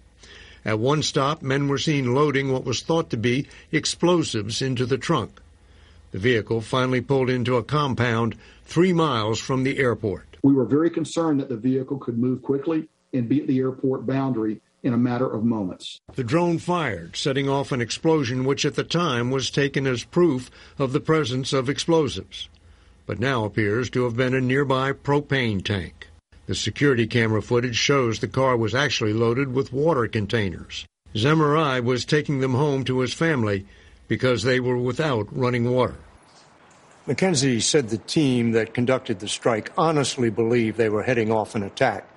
At 0.66 0.80
one 0.80 1.02
stop, 1.02 1.42
men 1.42 1.70
were 1.70 1.78
seen 1.78 2.14
loading 2.14 2.52
what 2.52 2.66
was 2.66 2.82
thought 2.82 3.10
to 3.12 3.18
be 3.18 3.48
explosives 3.72 4.62
into 4.62 4.86
the 4.86 4.98
trunk. 4.98 5.40
The 6.12 6.20
vehicle 6.20 6.60
finally 6.60 7.00
pulled 7.00 7.30
into 7.30 7.56
a 7.56 7.64
compound 7.64 8.36
three 8.66 8.92
miles 8.92 9.40
from 9.40 9.64
the 9.64 9.78
airport. 9.78 10.36
We 10.44 10.52
were 10.52 10.66
very 10.66 10.90
concerned 10.90 11.40
that 11.40 11.48
the 11.48 11.56
vehicle 11.56 12.00
could 12.00 12.18
move 12.18 12.42
quickly 12.42 12.90
and 13.14 13.30
be 13.30 13.40
at 13.40 13.48
the 13.48 13.60
airport 13.60 14.06
boundary 14.06 14.60
in 14.84 14.94
a 14.94 14.98
matter 14.98 15.32
of 15.32 15.46
moments. 15.46 16.02
The 16.16 16.26
drone 16.26 16.58
fired, 16.58 17.16
setting 17.16 17.48
off 17.48 17.72
an 17.72 17.80
explosion 17.80 18.44
which 18.44 18.66
at 18.66 18.76
the 18.76 18.84
time 18.84 19.32
was 19.32 19.50
taken 19.50 19.88
as 19.88 20.04
proof 20.04 20.52
of 20.78 20.92
the 20.92 21.00
presence 21.00 21.54
of 21.54 21.70
explosives 21.70 22.50
but 23.10 23.20
now 23.20 23.44
appears 23.44 23.89
to 23.89 24.04
have 24.04 24.16
been 24.16 24.36
a 24.36 24.39
nearby 24.39 24.92
propane 24.92 25.66
tank. 25.66 26.10
The 26.46 26.54
security 26.54 27.08
camera 27.08 27.42
footage 27.42 27.75
shows 27.75 28.20
the 28.20 28.28
car 28.28 28.56
was 28.56 28.75
actually 28.75 29.13
loaded 29.13 29.51
with 29.51 29.74
water 29.74 30.08
containers. 30.08 30.86
Zemari 31.16 31.84
was 31.84 32.06
taking 32.06 32.39
them 32.39 32.54
home 32.54 32.84
to 32.84 33.00
his 33.00 33.12
family 33.12 33.66
because 34.08 34.44
they 34.44 34.60
were 34.60 34.78
without 34.78 35.25
running 35.36 35.72
water. 35.72 35.96
McKenzie 37.08 37.63
said 37.63 37.89
the 37.89 37.98
team 37.98 38.51
that 38.51 38.75
conducted 38.75 39.22
the 39.22 39.28
strike 39.28 39.72
honestly 39.75 40.30
believed 40.30 40.78
they 40.78 40.89
were 40.89 41.01
heading 41.01 41.32
off 41.32 41.56
an 41.56 41.63
attack, 41.63 42.08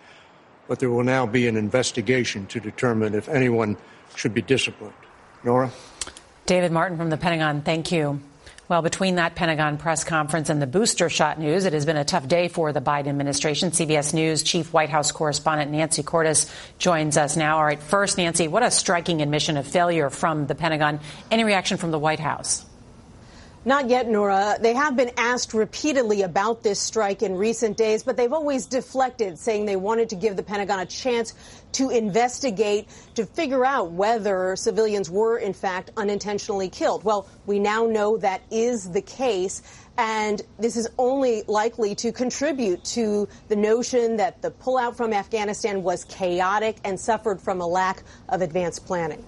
but 0.69 0.79
there 0.79 0.91
will 0.91 1.05
now 1.05 1.25
be 1.25 1.49
an 1.49 1.57
investigation 1.57 2.45
to 2.49 2.61
determine 2.61 3.15
if 3.15 3.31
anyone 3.31 3.79
should 4.15 4.35
be 4.35 4.43
disciplined. 4.43 4.93
Norah? 5.43 5.71
David 6.45 6.71
Martin 6.71 6.99
from 6.99 7.09
the 7.09 7.17
Pentagon, 7.17 7.63
thank 7.63 7.91
you. 7.91 8.21
Well, 8.69 8.81
between 8.81 9.17
that 9.17 9.35
Pentagon 9.35 9.77
press 9.77 10.05
conference 10.05 10.49
and 10.49 10.63
the 10.63 10.67
booster 10.67 11.11
shot 11.11 11.39
news, 11.39 11.65
it 11.65 11.73
has 11.73 11.85
been 11.85 11.97
a 11.97 12.05
tough 12.05 12.27
day 12.27 12.49
for 12.49 12.73
the 12.73 12.81
Biden 12.81 13.09
administration. 13.09 13.71
CBS 13.71 14.15
News 14.15 14.43
Chief 14.43 14.73
White 14.73 14.89
House 14.89 15.13
correspondent 15.13 15.71
Nancy 15.71 16.03
Cordes 16.03 16.51
joins 16.79 17.17
us 17.17 17.37
now. 17.37 17.59
All 17.59 17.65
right, 17.65 17.83
first, 17.83 18.19
Nancy, 18.19 18.49
what 18.49 18.63
a 18.63 18.71
striking 18.71 19.21
admission 19.21 19.57
of 19.57 19.67
failure 19.67 20.11
from 20.11 20.47
the 20.47 20.55
Pentagon. 20.55 21.01
Any 21.31 21.45
reaction 21.45 21.77
from 21.77 21.91
the 21.91 21.99
White 21.99 22.21
House? 22.21 22.65
Not 23.65 23.89
yet, 23.89 24.09
Norah. 24.09 24.57
They 24.61 24.75
have 24.75 24.97
been 24.97 25.13
asked 25.17 25.55
repeatedly 25.55 26.23
about 26.23 26.65
this 26.65 26.81
strike 26.81 27.23
in 27.23 27.37
recent 27.37 27.77
days, 27.77 28.03
but 28.03 28.17
they've 28.17 28.33
always 28.33 28.67
deflected, 28.67 29.39
saying 29.39 29.67
they 29.67 29.77
wanted 29.77 30.09
to 30.09 30.17
give 30.17 30.35
the 30.35 30.43
Pentagon 30.43 30.81
a 30.81 30.87
chance 30.87 31.33
to 31.73 31.91
investigate 31.91 32.89
to 33.15 33.25
figure 33.25 33.65
out 33.65 33.93
whether 33.93 34.57
civilians 34.57 35.09
were, 35.09 35.39
in 35.39 35.53
fact, 35.53 35.93
unintentionally 35.97 36.69
killed. 36.69 37.05
Well, 37.05 37.29
we 37.47 37.61
now 37.61 37.87
know 37.87 38.17
that 38.17 38.43
is 38.51 38.91
the 38.91 39.03
case. 39.03 39.63
And 39.97 40.43
this 40.59 40.77
is 40.77 40.89
only 40.99 41.45
likely 41.47 41.95
to 41.97 42.11
contribute 42.11 42.83
to 42.87 43.29
the 43.47 43.57
notion 43.57 44.17
that 44.17 44.43
the 44.43 44.51
pullout 44.51 44.97
from 44.97 45.13
Afghanistan 45.13 45.85
was 45.85 46.05
chaotic 46.07 46.79
and 46.83 46.99
suffered 46.99 47.41
from 47.41 47.61
a 47.61 47.67
lack 47.67 48.03
of 48.29 48.43
advanced 48.43 48.87
planning. 48.87 49.25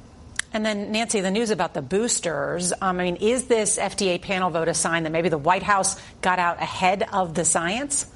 And 0.55 0.65
then, 0.65 0.93
Nancy, 0.93 1.21
the 1.21 1.33
news 1.33 1.51
about 1.51 1.75
the 1.75 1.83
boosters. 1.83 2.73
Um, 2.73 3.01
I 3.01 3.05
mean, 3.05 3.17
is 3.17 3.47
this 3.47 3.77
FDA 3.77 4.23
panel 4.23 4.51
vote 4.51 4.69
a 4.69 4.75
sign 4.75 5.03
that 5.03 5.11
maybe 5.11 5.29
the 5.29 5.37
White 5.37 5.65
House 5.65 6.01
got 6.21 6.39
out 6.39 6.63
ahead 6.63 7.03
of 7.13 7.35
the 7.35 7.45
science? 7.45 8.07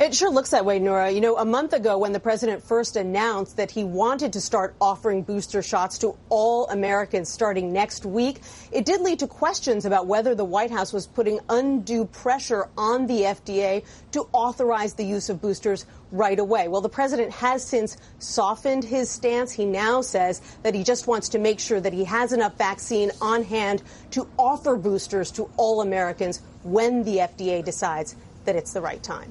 It 0.00 0.14
sure 0.14 0.30
looks 0.30 0.48
that 0.52 0.64
way, 0.64 0.78
Norah. 0.78 1.10
You 1.10 1.20
know, 1.20 1.36
a 1.36 1.44
month 1.44 1.74
ago 1.74 1.98
when 1.98 2.12
the 2.12 2.20
president 2.20 2.64
first 2.64 2.96
announced 2.96 3.58
that 3.58 3.70
he 3.70 3.84
wanted 3.84 4.32
to 4.32 4.40
start 4.40 4.74
offering 4.80 5.22
booster 5.22 5.60
shots 5.60 5.98
to 5.98 6.16
all 6.30 6.66
Americans 6.68 7.28
starting 7.28 7.70
next 7.70 8.06
week, 8.06 8.40
it 8.72 8.86
did 8.86 9.02
lead 9.02 9.18
to 9.18 9.26
questions 9.26 9.84
about 9.84 10.06
whether 10.06 10.34
the 10.34 10.42
White 10.42 10.70
House 10.70 10.94
was 10.94 11.06
putting 11.06 11.38
undue 11.50 12.06
pressure 12.06 12.70
on 12.78 13.08
the 13.08 13.24
FDA 13.24 13.84
to 14.12 14.26
authorize 14.32 14.94
the 14.94 15.04
use 15.04 15.28
of 15.28 15.42
boosters 15.42 15.84
right 16.10 16.38
away. 16.38 16.66
Well, 16.66 16.80
the 16.80 16.88
president 16.88 17.30
has 17.32 17.62
since 17.62 17.98
softened 18.20 18.84
his 18.84 19.10
stance. 19.10 19.52
He 19.52 19.66
now 19.66 20.00
says 20.00 20.40
that 20.62 20.74
he 20.74 20.82
just 20.82 21.08
wants 21.08 21.28
to 21.28 21.38
make 21.38 21.60
sure 21.60 21.78
that 21.78 21.92
he 21.92 22.04
has 22.04 22.32
enough 22.32 22.56
vaccine 22.56 23.10
on 23.20 23.42
hand 23.42 23.82
to 24.12 24.26
offer 24.38 24.76
boosters 24.76 25.30
to 25.32 25.50
all 25.58 25.82
Americans 25.82 26.40
when 26.62 27.04
the 27.04 27.18
FDA 27.18 27.62
decides 27.62 28.16
that 28.46 28.56
it's 28.56 28.72
the 28.72 28.80
right 28.80 29.02
time. 29.02 29.30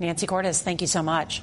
Nancy 0.00 0.26
Cordes, 0.26 0.62
thank 0.62 0.80
you 0.80 0.86
so 0.86 1.02
much. 1.02 1.42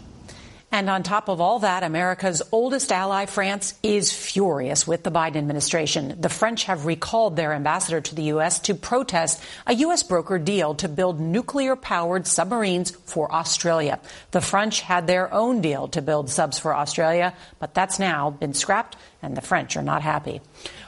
And 0.71 0.89
on 0.89 1.03
top 1.03 1.29
of 1.29 1.39
all 1.39 1.59
that, 1.59 1.83
America's 1.83 2.41
oldest 2.51 2.91
ally, 2.91 3.27
France, 3.27 3.75
is 3.81 4.11
furious 4.11 4.85
with 4.85 5.03
the 5.03 5.11
Biden 5.11 5.37
administration. 5.37 6.19
The 6.19 6.27
French 6.27 6.65
have 6.65 6.85
recalled 6.85 7.35
their 7.35 7.53
ambassador 7.53 8.01
to 8.01 8.15
the 8.15 8.23
U.S. 8.23 8.59
to 8.59 8.73
protest 8.75 9.41
a 9.65 9.73
U.S. 9.75 10.03
brokered 10.03 10.43
deal 10.43 10.75
to 10.75 10.89
build 10.89 11.19
nuclear 11.19 11.77
powered 11.77 12.27
submarines 12.27 12.91
for 12.91 13.31
Australia. 13.31 14.01
The 14.31 14.41
French 14.41 14.81
had 14.81 15.07
their 15.07 15.33
own 15.33 15.61
deal 15.61 15.87
to 15.89 16.01
build 16.01 16.29
subs 16.29 16.59
for 16.59 16.75
Australia, 16.75 17.33
but 17.59 17.73
that's 17.73 17.99
now 17.99 18.31
been 18.31 18.53
scrapped, 18.53 18.97
and 19.21 19.37
the 19.37 19.41
French 19.41 19.77
are 19.77 19.83
not 19.83 20.01
happy. 20.01 20.41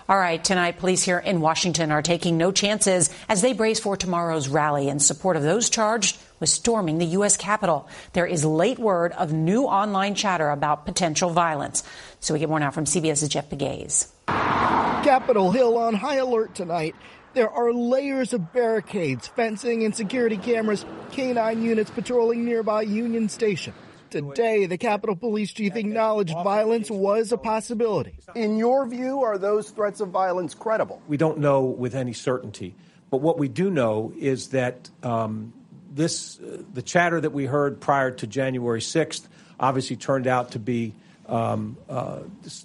All 0.09 0.17
right, 0.17 0.43
tonight, 0.43 0.79
police 0.79 1.03
here 1.03 1.19
in 1.19 1.39
Washington 1.39 1.91
are 1.91 2.01
taking 2.01 2.37
no 2.37 2.51
chances 2.51 3.09
as 3.29 3.41
they 3.41 3.53
brace 3.53 3.79
for 3.79 3.95
tomorrow's 3.95 4.49
rally 4.49 4.89
in 4.89 4.99
support 4.99 5.37
of 5.37 5.43
those 5.43 5.69
charged 5.69 6.17
with 6.39 6.49
storming 6.49 6.97
the 6.97 7.05
U.S. 7.05 7.37
Capitol. 7.37 7.87
There 8.13 8.25
is 8.25 8.45
late 8.45 8.79
word 8.79 9.11
of 9.13 9.33
new 9.33 9.63
online 9.63 10.15
chatter 10.15 10.49
about 10.49 10.85
potential 10.85 11.29
violence. 11.29 11.83
So 12.19 12.33
we 12.33 12.39
get 12.39 12.49
more 12.49 12.59
now 12.59 12.71
from 12.71 12.85
CBS's 12.85 13.29
Jeff 13.29 13.49
Pegues. 13.49 14.11
Capitol 14.27 15.51
Hill 15.51 15.77
on 15.77 15.93
high 15.93 16.15
alert 16.15 16.55
tonight. 16.55 16.95
There 17.33 17.49
are 17.49 17.71
layers 17.71 18.33
of 18.33 18.51
barricades, 18.51 19.27
fencing, 19.27 19.83
and 19.83 19.95
security 19.95 20.37
cameras, 20.37 20.85
canine 21.11 21.61
units 21.61 21.91
patrolling 21.91 22.45
nearby 22.45 22.81
Union 22.81 23.29
Station. 23.29 23.73
Today, 24.09 24.65
the 24.65 24.77
Capitol 24.77 25.15
Police 25.15 25.51
Chief 25.51 25.75
acknowledged 25.75 26.33
violence 26.33 26.89
was 26.89 27.31
a 27.31 27.37
possibility. 27.37 28.17
In 28.35 28.57
your 28.57 28.87
view, 28.87 29.23
are 29.23 29.37
those 29.37 29.69
threats 29.69 29.99
of 29.99 30.09
violence 30.09 30.55
credible? 30.55 31.01
We 31.07 31.17
don't 31.17 31.39
know 31.39 31.65
with 31.65 31.93
any 31.93 32.13
certainty. 32.13 32.75
But 33.09 33.17
what 33.17 33.37
we 33.37 33.47
do 33.47 33.69
know 33.69 34.13
is 34.17 34.49
that 34.49 34.89
um, 35.03 35.53
this, 35.97 36.39
uh, 36.39 36.61
the 36.73 36.81
chatter 36.81 37.19
that 37.19 37.31
we 37.31 37.45
heard 37.45 37.81
prior 37.81 38.11
to 38.11 38.27
January 38.27 38.79
6th 38.79 39.27
obviously 39.59 39.95
turned 39.95 40.27
out 40.27 40.51
to 40.51 40.59
be 40.59 40.93
um, 41.27 41.77
uh, 41.89 42.19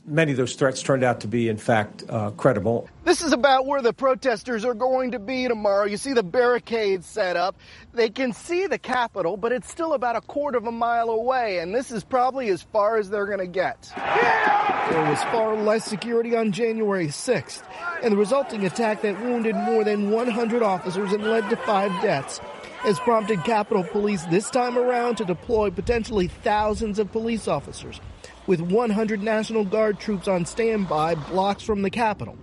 many 0.07 0.33
of 0.33 0.37
those 0.37 0.55
threats 0.55 0.83
turned 0.83 1.03
out 1.03 1.21
to 1.21 1.29
be, 1.29 1.49
in 1.49 1.57
fact, 1.57 2.05
uh, 2.09 2.31
credible. 2.31 2.89
This 3.05 3.23
is 3.23 3.33
about 3.33 3.67
where 3.67 3.83
the 3.83 3.93
protesters 3.93 4.65
are 4.65 4.75
going 4.75 5.13
to 5.13 5.19
be 5.19 5.49
tomorrow. 5.49 5.85
You 5.85 5.97
see 5.97 6.13
the 6.13 6.23
barricades 6.23 7.07
set 7.07 7.37
up. 7.37 7.57
They 7.93 8.11
can 8.11 8.33
see 8.33 8.67
the 8.67 8.79
Capitol, 8.79 9.37
but 9.37 9.53
it's 9.53 9.71
still 9.71 9.95
about 9.95 10.17
a 10.17 10.21
quarter 10.21 10.59
of 10.59 10.67
a 10.67 10.73
mile 10.73 11.11
away, 11.11 11.59
and 11.59 11.75
this 11.75 11.91
is 11.91 12.05
probably 12.05 12.49
as 12.49 12.63
far 12.63 12.99
as 12.99 13.11
they're 13.11 13.27
going 13.27 13.39
to 13.39 13.47
get. 13.47 13.93
There 13.97 15.11
was 15.11 15.23
far 15.25 15.57
less 15.57 15.85
security 15.85 16.37
on 16.37 16.53
January 16.53 17.09
6th, 17.09 17.63
and 18.03 18.13
the 18.13 18.17
resulting 18.17 18.65
attack 18.65 19.03
that 19.03 19.21
wounded 19.21 19.57
more 19.57 19.85
than 19.85 20.11
100 20.11 20.63
officers 20.63 21.13
and 21.13 21.25
led 21.25 21.49
to 21.51 21.57
five 21.57 21.91
deaths 22.03 22.41
has 22.83 22.99
prompted 22.99 23.45
Capitol 23.45 23.85
Police 23.85 24.25
this 24.25 24.51
time 24.51 24.77
around 24.77 25.17
to 25.17 25.25
deploy 25.25 25.71
potentially 25.71 26.27
thousands 26.27 26.99
of 26.99 27.13
police 27.13 27.47
officers, 27.47 28.01
with 28.47 28.61
100 28.61 29.23
National 29.23 29.65
Guard 29.65 29.99
troops 29.99 30.29
on 30.29 30.45
standby 30.45 31.15
blocks 31.15 31.63
from 31.63 31.83
the 31.83 31.91
Capitol. 31.91 32.37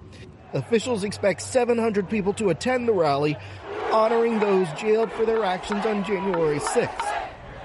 Officials 0.54 1.04
expect 1.04 1.42
700 1.42 2.10
people 2.10 2.34
to 2.34 2.50
attend 2.50 2.88
the 2.88 2.94
rally, 2.94 3.38
honoring 3.92 4.40
those 4.40 4.68
jailed 4.74 5.12
for 5.12 5.26
their 5.26 5.44
actions 5.44 5.86
on 5.86 6.04
January 6.04 6.60
6th. 6.60 7.16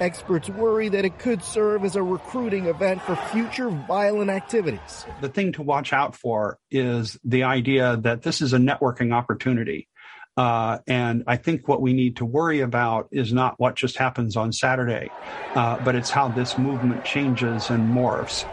Experts 0.00 0.48
worry 0.50 0.88
that 0.88 1.04
it 1.04 1.18
could 1.20 1.42
serve 1.42 1.84
as 1.84 1.94
a 1.94 2.02
recruiting 2.02 2.66
event 2.66 3.00
for 3.02 3.14
future 3.14 3.70
violent 3.70 4.28
activities. 4.28 5.06
The 5.20 5.28
thing 5.28 5.52
to 5.52 5.62
watch 5.62 5.92
out 5.92 6.16
for 6.16 6.58
is 6.68 7.16
the 7.24 7.44
idea 7.44 7.96
that 7.98 8.22
this 8.22 8.40
is 8.40 8.52
a 8.52 8.58
networking 8.58 9.14
opportunity. 9.14 9.88
Uh, 10.36 10.78
and 10.86 11.22
I 11.26 11.36
think 11.36 11.68
what 11.68 11.80
we 11.80 11.92
need 11.92 12.16
to 12.16 12.24
worry 12.24 12.60
about 12.60 13.08
is 13.12 13.32
not 13.32 13.58
what 13.60 13.76
just 13.76 13.96
happens 13.96 14.36
on 14.36 14.52
Saturday, 14.52 15.10
uh, 15.54 15.78
but 15.84 15.94
it's 15.94 16.10
how 16.10 16.28
this 16.28 16.58
movement 16.58 17.04
changes 17.04 17.70
and 17.70 17.92
morphs. 17.92 18.44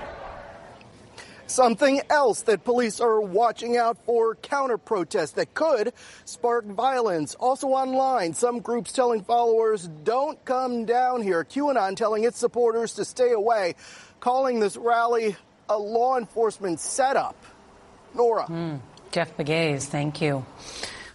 Something 1.47 2.01
else 2.09 2.43
that 2.43 2.63
police 2.63 3.01
are 3.01 3.19
watching 3.19 3.75
out 3.75 3.97
for 4.05 4.35
counter 4.35 4.77
protests 4.77 5.31
that 5.31 5.53
could 5.53 5.91
spark 6.23 6.65
violence. 6.65 7.35
Also 7.35 7.67
online, 7.67 8.33
some 8.33 8.59
groups 8.59 8.93
telling 8.93 9.21
followers 9.21 9.89
don't 10.05 10.43
come 10.45 10.85
down 10.85 11.21
here. 11.21 11.43
QAnon 11.43 11.97
telling 11.97 12.23
its 12.23 12.37
supporters 12.37 12.93
to 12.93 13.03
stay 13.03 13.31
away, 13.33 13.75
calling 14.21 14.61
this 14.61 14.77
rally 14.77 15.35
a 15.67 15.77
law 15.77 16.17
enforcement 16.17 16.79
setup. 16.79 17.35
Norah. 18.13 18.45
Mm. 18.45 18.79
Jeff 19.11 19.35
Pegues, 19.35 19.87
thank 19.87 20.21
you. 20.21 20.45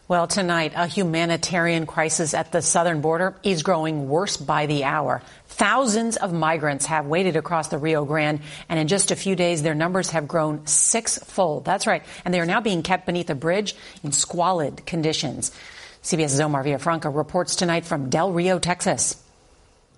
Well, 0.09 0.29
tonight, 0.29 0.73
a 0.77 0.87
humanitarian 0.87 1.85
crisis 1.85 2.33
at 2.33 2.53
the 2.53 2.63
southern 2.63 3.01
border 3.01 3.35
is 3.43 3.65
growing 3.65 4.09
worse 4.09 4.37
by 4.37 4.67
the 4.67 4.85
hour. 4.85 5.21
Thousands 5.47 6.17
of 6.17 6.33
migrants 6.33 6.87
have 6.87 7.07
waded 7.07 7.35
across 7.35 7.67
the 7.67 7.79
Rio 7.79 8.05
Grande, 8.05 8.39
and 8.69 8.79
in 8.79 8.87
just 8.87 9.11
a 9.11 9.17
few 9.17 9.35
days, 9.35 9.65
their 9.65 9.75
numbers 9.75 10.11
have 10.11 10.29
grown 10.29 10.65
sixfold. 10.65 11.65
That's 11.65 11.89
right. 11.89 12.05
And 12.25 12.33
they 12.33 12.39
are 12.39 12.47
now 12.47 12.61
being 12.61 12.85
kept 12.85 13.07
beneath 13.07 13.31
a 13.31 13.35
bridge 13.35 13.75
in 14.05 14.13
squalid 14.13 14.87
conditions. 14.87 15.51
CBS's 16.05 16.39
Omar 16.39 16.63
Villafranca 16.63 17.13
reports 17.13 17.57
tonight 17.57 17.85
from 17.85 18.09
Del 18.09 18.31
Rio, 18.31 18.61
Texas. 18.61 19.21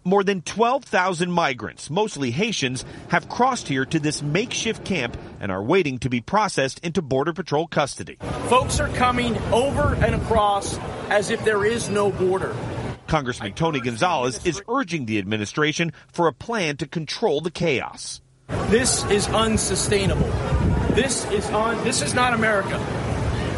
More 0.09 0.25
than 0.25 0.41
12,000 0.41 1.31
migrants, 1.31 1.91
mostly 1.91 2.31
Haitians, 2.31 2.83
have 3.11 3.29
crossed 3.29 3.69
here 3.69 3.85
to 3.85 4.00
this 4.00 4.23
makeshift 4.23 4.83
camp 4.83 5.19
and 5.38 5.53
are 5.53 5.62
waiting 5.62 5.99
to 5.99 6.09
be 6.09 6.23
processed 6.23 6.79
into 6.79 7.03
Border 7.03 7.35
Patrol 7.35 7.67
custody. 7.67 8.17
Folks 8.49 8.81
are 8.81 8.88
coming 8.88 9.37
over 9.53 9.95
and 9.97 10.15
across 10.15 10.79
as 11.11 11.29
if 11.29 11.45
there 11.45 11.62
is 11.62 11.91
no 11.91 12.11
border. 12.11 12.57
Congressman 13.07 13.53
Tony 13.53 13.81
Gonzalez 13.81 14.47
is 14.47 14.62
urging 14.67 15.05
the 15.05 15.19
administration 15.19 15.93
for 16.11 16.27
a 16.27 16.33
plan 16.33 16.79
to 16.79 16.87
control 16.87 17.43
the 17.43 17.50
chaos. 17.50 18.23
This 18.69 19.05
is 19.11 19.29
unsustainable. 19.29 20.31
This 20.95 21.31
is 21.33 21.50
on 21.50 21.85
this 21.85 22.00
is 22.00 22.15
not 22.15 22.33
America. 22.33 22.79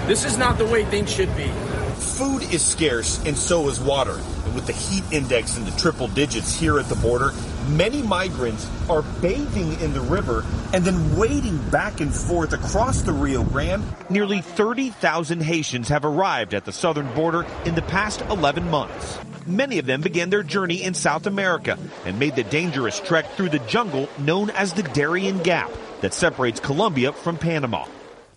This 0.09 0.25
is 0.25 0.37
not 0.37 0.59
the 0.59 0.67
way 0.67 0.85
things 0.85 1.13
should 1.13 1.33
be. 1.37 1.47
Food 1.95 2.43
is 2.53 2.61
scarce 2.61 3.25
and 3.25 3.37
so 3.37 3.69
is 3.69 3.79
water. 3.79 4.19
With 4.55 4.67
the 4.67 4.73
heat 4.73 5.05
index 5.13 5.57
in 5.57 5.65
the 5.65 5.71
triple 5.73 6.09
digits 6.09 6.59
here 6.59 6.79
at 6.79 6.87
the 6.89 6.97
border, 6.97 7.33
many 7.69 8.03
migrants 8.03 8.69
are 8.89 9.03
bathing 9.21 9.81
in 9.81 9.93
the 9.93 10.01
river 10.01 10.45
and 10.73 10.85
then 10.85 11.17
wading 11.17 11.59
back 11.71 12.01
and 12.01 12.13
forth 12.13 12.53
across 12.53 13.03
the 13.03 13.13
Rio 13.13 13.45
Grande. 13.45 13.85
Nearly 14.09 14.41
30,000 14.41 15.43
Haitians 15.43 15.89
have 15.89 16.05
arrived 16.05 16.55
at 16.55 16.65
the 16.65 16.73
southern 16.73 17.13
border 17.15 17.47
in 17.65 17.75
the 17.75 17.83
past 17.83 18.23
11 18.23 18.69
months. 18.71 19.19
Many 19.47 19.79
of 19.79 19.87
them 19.87 20.01
began 20.01 20.31
their 20.31 20.43
journey 20.43 20.83
in 20.83 20.95
South 20.95 21.27
America 21.27 21.79
and 22.05 22.19
made 22.19 22.37
the 22.37 22.45
dangerous 22.45 23.01
trek 23.01 23.31
through 23.33 23.51
the 23.51 23.59
jungle 23.61 24.09
known 24.19 24.51
as 24.51 24.73
the 24.73 24.83
Darien 24.83 25.39
Gap 25.39 25.71
that 26.01 26.15
separates 26.15 26.61
Colombia 26.61 27.13
from 27.13 27.37
Panama. 27.37 27.87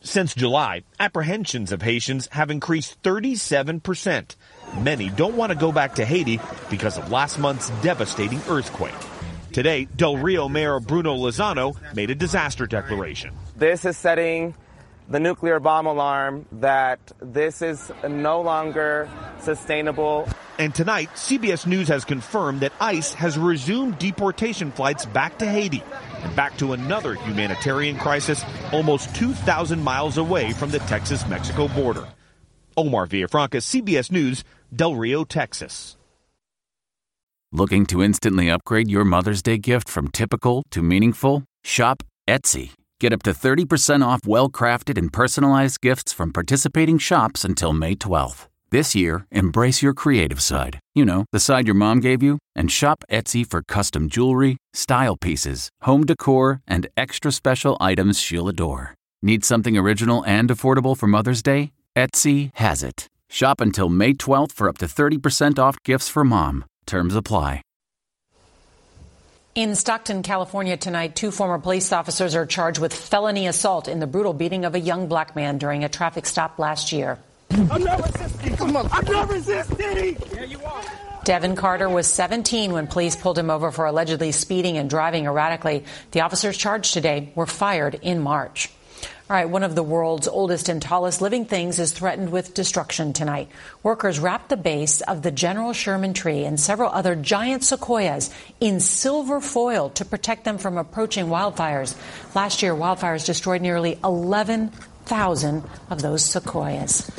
Since 0.06 0.36
July, 0.36 0.84
apprehensions 1.00 1.72
of 1.72 1.82
Haitians 1.82 2.28
have 2.34 2.52
increased 2.52 3.02
37%. 3.04 4.36
Many 4.82 5.10
don't 5.10 5.36
want 5.36 5.54
to 5.54 5.58
go 5.58 5.72
back 5.72 5.96
to 5.96 6.04
Haiti 6.06 6.42
because 6.70 6.98
of 6.98 7.10
last 7.10 7.40
month's 7.40 7.70
devastating 7.82 8.42
earthquake. 8.50 8.94
Today, 9.54 9.86
Del 9.86 10.18
Rio 10.18 10.50
Mayor 10.50 10.82
Bruno 10.82 11.16
Lozano 11.16 11.78
made 11.96 12.10
a 12.10 12.16
disaster 12.16 12.68
declaration. 12.68 13.34
This 13.56 13.86
is 13.86 13.96
setting 13.96 14.56
the 15.08 15.22
nuclear 15.22 15.62
bomb 15.62 15.86
alarm 15.86 16.48
that 16.52 17.00
this 17.22 17.62
is 17.62 17.90
no 18.06 18.42
longer 18.42 19.10
sustainable. 19.40 20.28
And 20.60 20.76
tonight, 20.76 21.12
CBS 21.16 21.66
News 21.66 21.88
has 21.88 22.04
confirmed 22.04 22.60
that 22.60 22.74
ICE 22.82 23.14
has 23.14 23.38
resumed 23.38 24.00
deportation 24.00 24.74
flights 24.74 25.06
back 25.06 25.38
to 25.38 25.46
Haiti 25.46 25.82
and 26.24 26.36
back 26.36 26.58
to 26.58 26.74
another 26.74 27.16
humanitarian 27.16 27.98
crisis 27.98 28.44
almost 28.72 29.14
2,000 29.16 29.82
miles 29.82 30.18
away 30.18 30.54
from 30.54 30.72
the 30.72 30.80
Texas 30.80 31.28
Mexico 31.28 31.68
border. 31.68 32.08
Omar 32.76 33.08
Villafranca, 33.08 33.62
CBS 33.62 34.12
News, 34.12 34.44
Del 34.76 34.96
Rio, 34.96 35.24
Texas. 35.24 35.98
Looking 37.52 37.86
to 37.88 38.02
instantly 38.02 38.50
upgrade 38.50 38.90
your 38.90 39.06
Mother's 39.06 39.44
Day 39.44 39.60
gift 39.60 39.88
from 39.88 40.08
typical 40.08 40.64
to 40.72 40.82
meaningful? 40.82 41.44
Shop 41.64 42.02
Etsy. 42.28 42.72
Get 43.00 43.14
up 43.14 43.22
to 43.24 43.32
30% 43.32 44.04
off 44.04 44.22
well 44.26 44.50
crafted 44.50 44.98
and 44.98 45.14
personalized 45.14 45.82
gifts 45.82 46.14
from 46.14 46.34
participating 46.34 46.98
shops 46.98 47.46
until 47.46 47.74
May 47.74 47.96
12th. 47.96 48.48
This 48.74 48.96
year, 48.96 49.28
embrace 49.30 49.84
your 49.84 49.94
creative 49.94 50.42
side. 50.42 50.80
You 50.96 51.06
know, 51.06 51.26
the 51.32 51.40
side 51.40 51.68
your 51.68 51.76
mom 51.76 52.00
gave 52.00 52.24
you. 52.24 52.40
And 52.56 52.72
shop 52.72 53.04
Etsy 53.08 53.46
for 53.46 53.62
custom 53.62 54.10
jewelry, 54.10 54.58
style 54.74 55.16
pieces, 55.16 55.70
home 55.84 56.08
decor, 56.08 56.60
and 56.68 56.88
extra 56.98 57.32
special 57.32 57.78
items 57.80 58.20
she'll 58.20 58.48
adore. 58.48 58.96
Need 59.22 59.46
something 59.46 59.78
original 59.78 60.26
and 60.26 60.50
affordable 60.50 60.98
for 60.98 61.06
Mother's 61.06 61.44
Day? 61.44 61.72
Etsy 61.96 62.50
has 62.56 62.82
it. 62.82 63.06
Shop 63.30 63.62
until 63.62 63.90
May 63.90 64.14
12th 64.14 64.54
for 64.54 64.68
up 64.68 64.80
to 64.80 64.88
30% 64.88 65.60
off 65.60 65.78
gifts 65.86 66.10
for 66.10 66.24
mom. 66.24 66.66
Terms 66.88 67.16
apply. 67.16 67.62
In 69.54 69.76
Stockton, 69.76 70.24
California 70.24 70.78
tonight, 70.78 71.16
two 71.16 71.30
former 71.30 71.60
police 71.60 71.94
officers 71.94 72.34
are 72.34 72.48
charged 72.48 72.80
with 72.80 72.92
felony 72.92 73.46
assault 73.46 73.88
in 73.88 74.00
the 74.00 74.08
brutal 74.08 74.34
beating 74.34 74.66
of 74.66 74.74
a 74.74 74.80
young 74.80 75.06
black 75.06 75.36
man 75.36 75.60
during 75.60 75.84
a 75.84 75.90
traffic 75.90 76.26
stop 76.26 76.58
last 76.58 76.92
year. 76.92 77.20
I'm 77.54 77.84
not 77.84 78.06
resisting. 78.06 78.56
Come 78.58 78.76
on. 78.76 78.90
I'm 78.92 79.06
not 79.06 79.30
resisting. 79.30 80.18
Yeah, 80.34 80.44
you 80.44 80.60
are. 80.64 80.84
Devin 81.24 81.56
Carter 81.56 81.88
was 81.88 82.08
17 82.08 82.74
when 82.74 82.88
police 82.88 83.16
pulled 83.16 83.38
him 83.38 83.50
over 83.50 83.72
for 83.72 83.86
allegedly 83.86 84.32
speeding 84.32 84.78
and 84.78 84.90
driving 84.90 85.26
erratically. 85.26 85.86
The 86.12 86.22
officers 86.22 86.58
charged 86.58 86.94
today 86.94 87.32
were 87.36 87.46
fired 87.46 87.96
in 88.02 88.20
March. 88.20 88.70
All 89.30 89.38
right, 89.38 89.48
one 89.48 89.64
of 89.64 89.74
the 89.74 89.84
world's 89.84 90.28
oldest 90.28 90.68
and 90.68 90.82
tallest 90.82 91.22
living 91.22 91.46
things 91.46 91.80
is 91.80 91.94
threatened 91.94 92.32
with 92.32 92.54
destruction 92.54 93.14
tonight. 93.14 93.48
Workers 93.82 94.20
wrapped 94.20 94.50
the 94.50 94.58
base 94.58 95.00
of 95.00 95.22
the 95.22 95.32
General 95.32 95.72
Sherman 95.72 96.14
tree 96.14 96.44
and 96.44 96.60
several 96.60 96.92
other 96.92 97.16
giant 97.16 97.64
sequoias 97.64 98.30
in 98.60 98.82
silver 98.82 99.40
foil 99.40 99.92
to 99.92 100.04
protect 100.04 100.44
them 100.44 100.58
from 100.58 100.78
approaching 100.78 101.28
wildfires. 101.28 101.96
Last 102.36 102.62
year, 102.62 102.74
wildfires 102.74 103.26
destroyed 103.26 103.62
nearly 103.62 103.98
11,000 104.04 105.64
of 105.90 106.02
those 106.02 106.26
sequoias. 106.26 107.10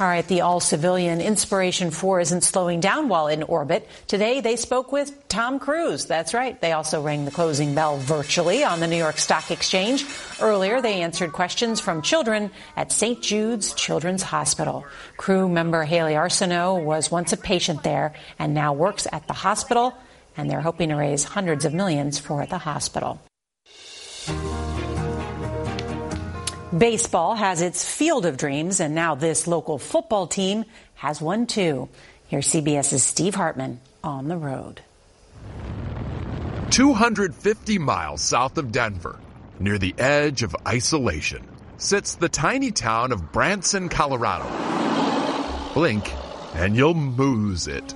All 0.00 0.06
right, 0.06 0.24
the 0.28 0.42
all 0.42 0.60
civilian 0.60 1.20
Inspiration 1.20 1.90
4 1.90 2.20
isn't 2.20 2.44
slowing 2.44 2.78
down 2.78 3.08
while 3.08 3.26
in 3.26 3.42
orbit. 3.42 3.88
Today, 4.06 4.40
they 4.40 4.54
spoke 4.54 4.92
with 4.92 5.26
Tom 5.26 5.58
Cruise. 5.58 6.06
That's 6.06 6.32
right. 6.34 6.60
They 6.60 6.70
also 6.70 7.02
rang 7.02 7.24
the 7.24 7.32
closing 7.32 7.74
bell 7.74 7.96
virtually 7.96 8.62
on 8.62 8.78
the 8.78 8.86
New 8.86 8.96
York 8.96 9.18
Stock 9.18 9.50
Exchange. 9.50 10.04
Earlier, 10.40 10.80
they 10.80 11.02
answered 11.02 11.32
questions 11.32 11.80
from 11.80 12.02
children 12.02 12.52
at 12.76 12.92
St. 12.92 13.20
Jude's 13.20 13.74
Children's 13.74 14.22
Hospital. 14.22 14.86
Crew 15.16 15.48
member 15.48 15.82
Hayley 15.82 16.14
Arceneaux 16.14 16.80
was 16.80 17.10
once 17.10 17.32
a 17.32 17.36
patient 17.36 17.82
there 17.82 18.14
and 18.38 18.54
now 18.54 18.72
works 18.74 19.08
at 19.10 19.26
the 19.26 19.32
hospital, 19.32 19.94
and 20.36 20.48
they're 20.48 20.60
hoping 20.60 20.90
to 20.90 20.94
raise 20.94 21.24
hundreds 21.24 21.64
of 21.64 21.74
millions 21.74 22.20
for 22.20 22.46
the 22.46 22.58
hospital. 22.58 23.20
Baseball 26.76 27.34
has 27.34 27.62
its 27.62 27.82
field 27.82 28.26
of 28.26 28.36
dreams, 28.36 28.78
and 28.78 28.94
now 28.94 29.14
this 29.14 29.46
local 29.46 29.78
football 29.78 30.26
team 30.26 30.66
has 30.96 31.18
one 31.18 31.46
too. 31.46 31.88
Here's 32.26 32.46
CBS's 32.48 33.02
Steve 33.02 33.34
Hartman 33.34 33.80
on 34.04 34.28
the 34.28 34.36
road. 34.36 34.82
250 36.70 37.78
miles 37.78 38.20
south 38.20 38.58
of 38.58 38.70
Denver, 38.70 39.18
near 39.58 39.78
the 39.78 39.94
edge 39.96 40.42
of 40.42 40.54
isolation, 40.66 41.42
sits 41.78 42.16
the 42.16 42.28
tiny 42.28 42.70
town 42.70 43.12
of 43.12 43.32
Branson, 43.32 43.88
Colorado. 43.88 44.44
Blink, 45.72 46.12
and 46.54 46.76
you'll 46.76 46.92
moose 46.92 47.66
it. 47.66 47.94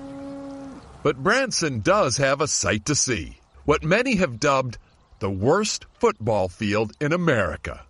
But 1.02 1.22
Branson 1.22 1.80
does 1.80 2.16
have 2.16 2.40
a 2.40 2.48
sight 2.48 2.86
to 2.86 2.94
see 2.94 3.38
what 3.66 3.84
many 3.84 4.14
have 4.14 4.40
dubbed 4.40 4.78
the 5.18 5.30
worst 5.30 5.84
football 6.00 6.48
field 6.48 6.92
in 7.02 7.12
America. 7.12 7.84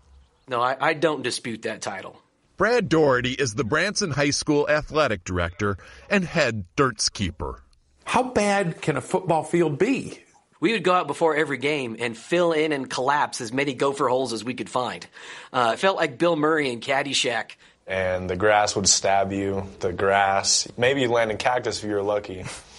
No, 0.48 0.60
I, 0.60 0.76
I 0.80 0.94
don't 0.94 1.22
dispute 1.22 1.62
that 1.62 1.82
title. 1.82 2.20
Brad 2.56 2.88
Doherty 2.88 3.32
is 3.32 3.54
the 3.54 3.64
Branson 3.64 4.10
High 4.10 4.30
School 4.30 4.68
athletic 4.68 5.24
director 5.24 5.78
and 6.10 6.24
head 6.24 6.64
dirts 6.76 7.08
keeper. 7.08 7.62
How 8.04 8.22
bad 8.22 8.82
can 8.82 8.96
a 8.96 9.00
football 9.00 9.42
field 9.42 9.78
be? 9.78 10.20
We 10.60 10.72
would 10.72 10.84
go 10.84 10.92
out 10.92 11.08
before 11.08 11.34
every 11.34 11.58
game 11.58 11.96
and 11.98 12.16
fill 12.16 12.52
in 12.52 12.70
and 12.70 12.88
collapse 12.88 13.40
as 13.40 13.52
many 13.52 13.74
gopher 13.74 14.08
holes 14.08 14.32
as 14.32 14.44
we 14.44 14.54
could 14.54 14.70
find. 14.70 15.04
Uh, 15.52 15.72
it 15.74 15.80
felt 15.80 15.96
like 15.96 16.18
Bill 16.18 16.36
Murray 16.36 16.70
in 16.70 16.80
Caddyshack. 16.80 17.56
And 17.86 18.30
the 18.30 18.36
grass 18.36 18.76
would 18.76 18.88
stab 18.88 19.32
you. 19.32 19.66
The 19.80 19.92
grass. 19.92 20.68
Maybe 20.76 21.00
you 21.00 21.08
land 21.08 21.32
in 21.32 21.38
cactus 21.38 21.82
if 21.82 21.88
you 21.88 21.96
were 21.96 22.02
lucky. 22.02 22.42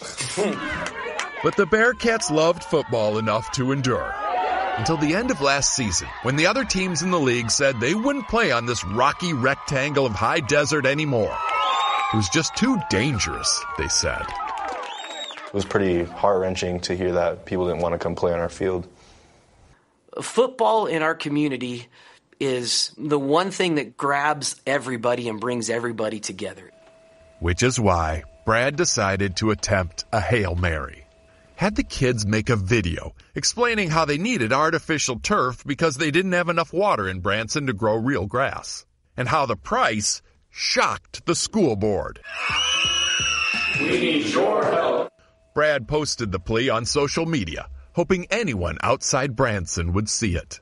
but 1.43 1.57
the 1.57 1.65
Bearcats 1.65 2.31
loved 2.31 2.63
football 2.63 3.17
enough 3.17 3.51
to 3.53 3.73
endure 3.73 4.15
until 4.77 4.97
the 4.97 5.13
end 5.13 5.31
of 5.31 5.41
last 5.41 5.75
season 5.75 6.07
when 6.23 6.35
the 6.35 6.47
other 6.47 6.63
teams 6.63 7.01
in 7.01 7.11
the 7.11 7.19
league 7.19 7.51
said 7.51 7.79
they 7.79 7.93
wouldn't 7.93 8.27
play 8.27 8.51
on 8.51 8.65
this 8.65 8.83
rocky 8.83 9.33
rectangle 9.33 10.05
of 10.05 10.13
high 10.13 10.39
desert 10.39 10.85
anymore. 10.85 11.37
It 12.13 12.17
was 12.17 12.29
just 12.29 12.55
too 12.55 12.77
dangerous, 12.89 13.63
they 13.77 13.87
said. 13.87 14.25
It 15.47 15.53
was 15.53 15.65
pretty 15.65 16.03
heart 16.03 16.41
wrenching 16.41 16.79
to 16.81 16.95
hear 16.95 17.13
that 17.13 17.45
people 17.45 17.67
didn't 17.67 17.81
want 17.81 17.93
to 17.93 17.99
come 17.99 18.15
play 18.15 18.33
on 18.33 18.39
our 18.39 18.49
field. 18.49 18.87
Football 20.21 20.87
in 20.87 21.01
our 21.01 21.15
community 21.15 21.87
is 22.39 22.91
the 22.97 23.19
one 23.19 23.51
thing 23.51 23.75
that 23.75 23.97
grabs 23.97 24.59
everybody 24.65 25.29
and 25.29 25.39
brings 25.39 25.69
everybody 25.69 26.19
together. 26.19 26.71
Which 27.39 27.63
is 27.63 27.79
why 27.79 28.23
Brad 28.45 28.75
decided 28.75 29.37
to 29.37 29.51
attempt 29.51 30.05
a 30.11 30.19
Hail 30.19 30.55
Mary 30.55 31.02
had 31.63 31.77
the 31.77 31.83
kids 31.83 32.25
make 32.25 32.49
a 32.49 32.57
video 32.57 33.15
explaining 33.35 33.89
how 33.89 34.03
they 34.03 34.17
needed 34.17 34.51
artificial 34.51 35.17
turf 35.17 35.63
because 35.65 35.95
they 35.95 36.11
didn't 36.11 36.33
have 36.33 36.49
enough 36.49 36.73
water 36.73 37.07
in 37.07 37.21
Branson 37.21 37.67
to 37.67 37.71
grow 37.71 37.95
real 37.95 38.25
grass, 38.25 38.85
and 39.15 39.29
how 39.29 39.45
the 39.45 39.55
price 39.55 40.21
shocked 40.49 41.25
the 41.25 41.33
school 41.33 41.77
board. 41.77 42.19
We 43.79 43.97
need 43.97 44.25
your 44.25 44.65
help. 44.65 45.09
Brad 45.55 45.87
posted 45.87 46.33
the 46.33 46.39
plea 46.39 46.69
on 46.69 46.83
social 46.83 47.25
media, 47.25 47.69
hoping 47.93 48.27
anyone 48.29 48.77
outside 48.83 49.33
Branson 49.33 49.93
would 49.93 50.09
see 50.09 50.35
it. 50.35 50.59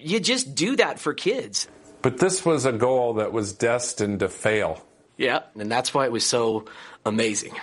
You 0.00 0.18
just 0.18 0.56
do 0.56 0.74
that 0.74 0.98
for 0.98 1.14
kids. 1.14 1.68
But 2.02 2.18
this 2.18 2.44
was 2.44 2.66
a 2.66 2.72
goal 2.72 3.14
that 3.14 3.32
was 3.32 3.52
destined 3.52 4.18
to 4.18 4.28
fail. 4.28 4.84
Yeah, 5.16 5.42
and 5.56 5.70
that's 5.70 5.94
why 5.94 6.06
it 6.06 6.12
was 6.12 6.24
so 6.24 6.64
amazing. 7.06 7.54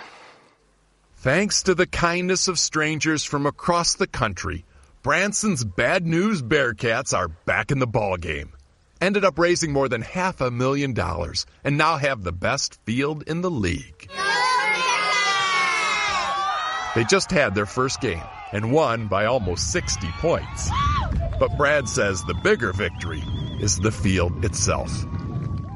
Thanks 1.22 1.62
to 1.62 1.76
the 1.76 1.86
kindness 1.86 2.48
of 2.48 2.58
strangers 2.58 3.22
from 3.22 3.46
across 3.46 3.94
the 3.94 4.08
country, 4.08 4.64
Branson's 5.04 5.62
Bad 5.62 6.04
News 6.04 6.42
Bearcats 6.42 7.16
are 7.16 7.28
back 7.28 7.70
in 7.70 7.78
the 7.78 7.86
ballgame. 7.86 8.48
Ended 9.00 9.24
up 9.24 9.38
raising 9.38 9.72
more 9.72 9.88
than 9.88 10.02
half 10.02 10.40
a 10.40 10.50
million 10.50 10.94
dollars 10.94 11.46
and 11.62 11.78
now 11.78 11.96
have 11.96 12.24
the 12.24 12.32
best 12.32 12.80
field 12.86 13.22
in 13.28 13.40
the 13.40 13.52
league. 13.52 14.10
They 16.96 17.04
just 17.04 17.30
had 17.30 17.54
their 17.54 17.66
first 17.66 18.00
game 18.00 18.24
and 18.50 18.72
won 18.72 19.06
by 19.06 19.26
almost 19.26 19.70
60 19.70 20.08
points. 20.18 20.70
But 21.38 21.56
Brad 21.56 21.88
says 21.88 22.24
the 22.24 22.34
bigger 22.34 22.72
victory 22.72 23.22
is 23.60 23.78
the 23.78 23.92
field 23.92 24.44
itself. 24.44 24.90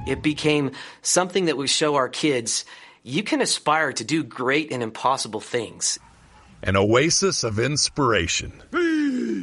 It 0.09 0.25
became 0.25 0.73
something 1.03 1.45
that 1.45 1.57
we 1.57 1.69
show 1.69 1.95
our 1.95 2.09
kids 2.09 2.65
you 3.07 3.23
can 3.23 3.41
aspire 3.41 3.93
to 3.93 4.05
do 4.05 4.25
great 4.25 4.73
and 4.73 4.83
impossible 4.83 5.39
things. 5.39 6.01
An 6.65 6.77
oasis 6.77 7.45
of 7.45 7.61
inspiration 7.61 8.53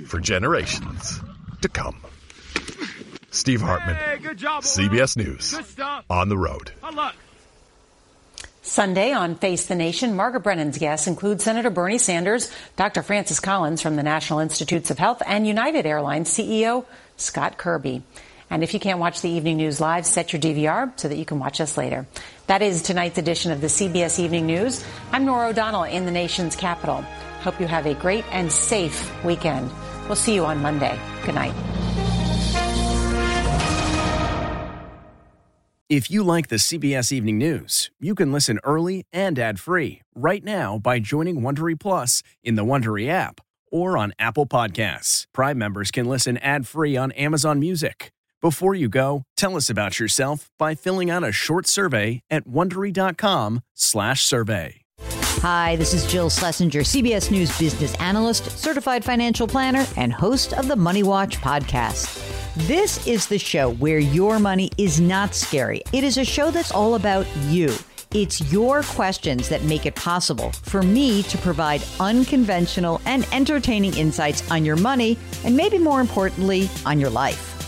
for 0.06 0.20
generations 0.20 1.22
to 1.62 1.70
come. 1.70 2.02
Steve 3.32 3.62
Hartman, 3.62 3.96
CBS 3.96 5.16
News, 5.16 5.56
on 6.10 6.28
the 6.28 6.38
road. 6.38 6.74
Sunday 8.62 9.14
on 9.14 9.36
Face 9.36 9.66
the 9.66 9.76
Nation, 9.76 10.14
Margaret 10.14 10.42
Brennan's 10.42 10.78
guests 10.78 11.08
include 11.08 11.40
Senator 11.40 11.70
Bernie 11.70 11.98
Sanders, 11.98 12.52
Dr. 12.76 13.02
Francis 13.02 13.40
Collins 13.40 13.82
from 13.82 13.96
the 13.96 14.04
National 14.04 14.40
Institutes 14.40 14.92
of 14.92 15.00
Health, 15.00 15.22
and 15.26 15.48
United 15.48 15.86
Airlines 15.86 16.30
CEO 16.30 16.86
Scott 17.16 17.58
Kirby. 17.58 18.04
And 18.50 18.62
if 18.62 18.74
you 18.74 18.80
can't 18.80 19.00
watch 19.00 19.22
the 19.22 19.30
evening 19.30 19.58
news 19.58 19.82
live, 19.82 20.06
set 20.06 20.34
your 20.34 20.42
DVR 20.42 20.92
so 21.00 21.08
that 21.08 21.18
you 21.18 21.26
can 21.26 21.40
watch 21.40 21.60
us 21.60 21.78
later. 21.78 22.06
That 22.48 22.62
is 22.62 22.82
tonight's 22.82 23.18
edition 23.18 23.54
of 23.54 23.62
the 23.62 23.68
CBS 23.68 24.20
Evening 24.20 24.46
News. 24.46 24.84
I'm 25.14 25.24
Norah 25.24 25.50
O'Donnell 25.50 25.84
in 25.84 26.06
the 26.06 26.12
nation's 26.12 26.58
capital. 26.58 27.02
Hope 27.40 27.58
you 27.60 27.68
have 27.68 27.86
a 27.86 27.94
great 27.94 28.26
and 28.32 28.52
safe 28.52 29.10
weekend. 29.24 29.72
We'll 30.08 30.18
see 30.18 30.36
you 30.36 30.44
on 30.44 30.62
Monday. 30.62 31.00
Good 31.26 31.36
night. 31.36 31.54
If 35.88 36.12
you 36.12 36.24
like 36.24 36.50
the 36.50 36.58
CBS 36.58 37.14
Evening 37.14 37.38
News, 37.38 37.92
you 38.00 38.14
can 38.14 38.34
listen 38.34 38.60
early 38.66 39.06
and 39.14 39.40
ad-free 39.40 40.02
right 40.14 40.44
now 40.44 40.78
by 40.80 41.00
joining 41.00 41.42
Wondery 41.42 41.80
Plus 41.80 42.24
in 42.44 42.56
the 42.56 42.66
Wondery 42.66 43.08
app 43.08 43.40
or 43.72 43.98
on 43.98 44.12
Apple 44.20 44.48
Podcasts. 44.48 45.28
Prime 45.34 45.58
members 45.58 45.92
can 45.92 46.08
listen 46.08 46.38
ad-free 46.40 46.98
on 46.98 47.14
Amazon 47.14 47.60
Music. 47.60 48.12
Before 48.44 48.76
you 48.76 48.90
go, 48.90 49.24
tell 49.38 49.56
us 49.56 49.70
about 49.70 50.02
yourself 50.02 50.50
by 50.60 50.76
filling 50.76 51.10
out 51.10 51.24
a 51.24 51.32
short 51.32 51.66
survey 51.66 52.20
at 52.30 52.46
wondery.com/survey. 52.46 54.82
Hi, 55.42 55.78
this 55.78 55.94
is 55.94 56.06
Jill 56.08 56.30
Schlesinger, 56.30 56.84
CBS 56.84 57.32
News 57.32 57.58
business 57.58 57.96
analyst, 58.02 58.52
certified 58.60 59.06
financial 59.06 59.48
planner, 59.48 59.86
and 59.96 60.12
host 60.12 60.52
of 60.56 60.68
the 60.68 60.76
Money 60.76 61.04
Watch 61.04 61.38
podcast. 61.38 62.22
This 62.68 63.08
is 63.08 63.28
the 63.28 63.40
show 63.40 63.72
where 63.76 64.00
your 64.00 64.40
money 64.40 64.70
is 64.78 65.00
not 65.00 65.34
scary. 65.34 65.82
It 65.94 66.04
is 66.04 66.18
a 66.18 66.26
show 66.26 66.52
that's 66.52 66.72
all 66.72 66.96
about 66.96 67.26
you. 67.48 67.74
It's 68.14 68.52
your 68.52 68.84
questions 68.84 69.48
that 69.48 69.64
make 69.64 69.86
it 69.86 69.96
possible 69.96 70.52
for 70.64 70.84
me 70.84 71.24
to 71.24 71.38
provide 71.38 71.82
unconventional 72.02 73.00
and 73.06 73.26
entertaining 73.32 73.96
insights 73.96 74.44
on 74.52 74.66
your 74.66 74.76
money, 74.76 75.18
and 75.46 75.56
maybe 75.56 75.78
more 75.78 76.02
importantly, 76.02 76.70
on 76.86 77.00
your 77.00 77.10
life. 77.10 77.52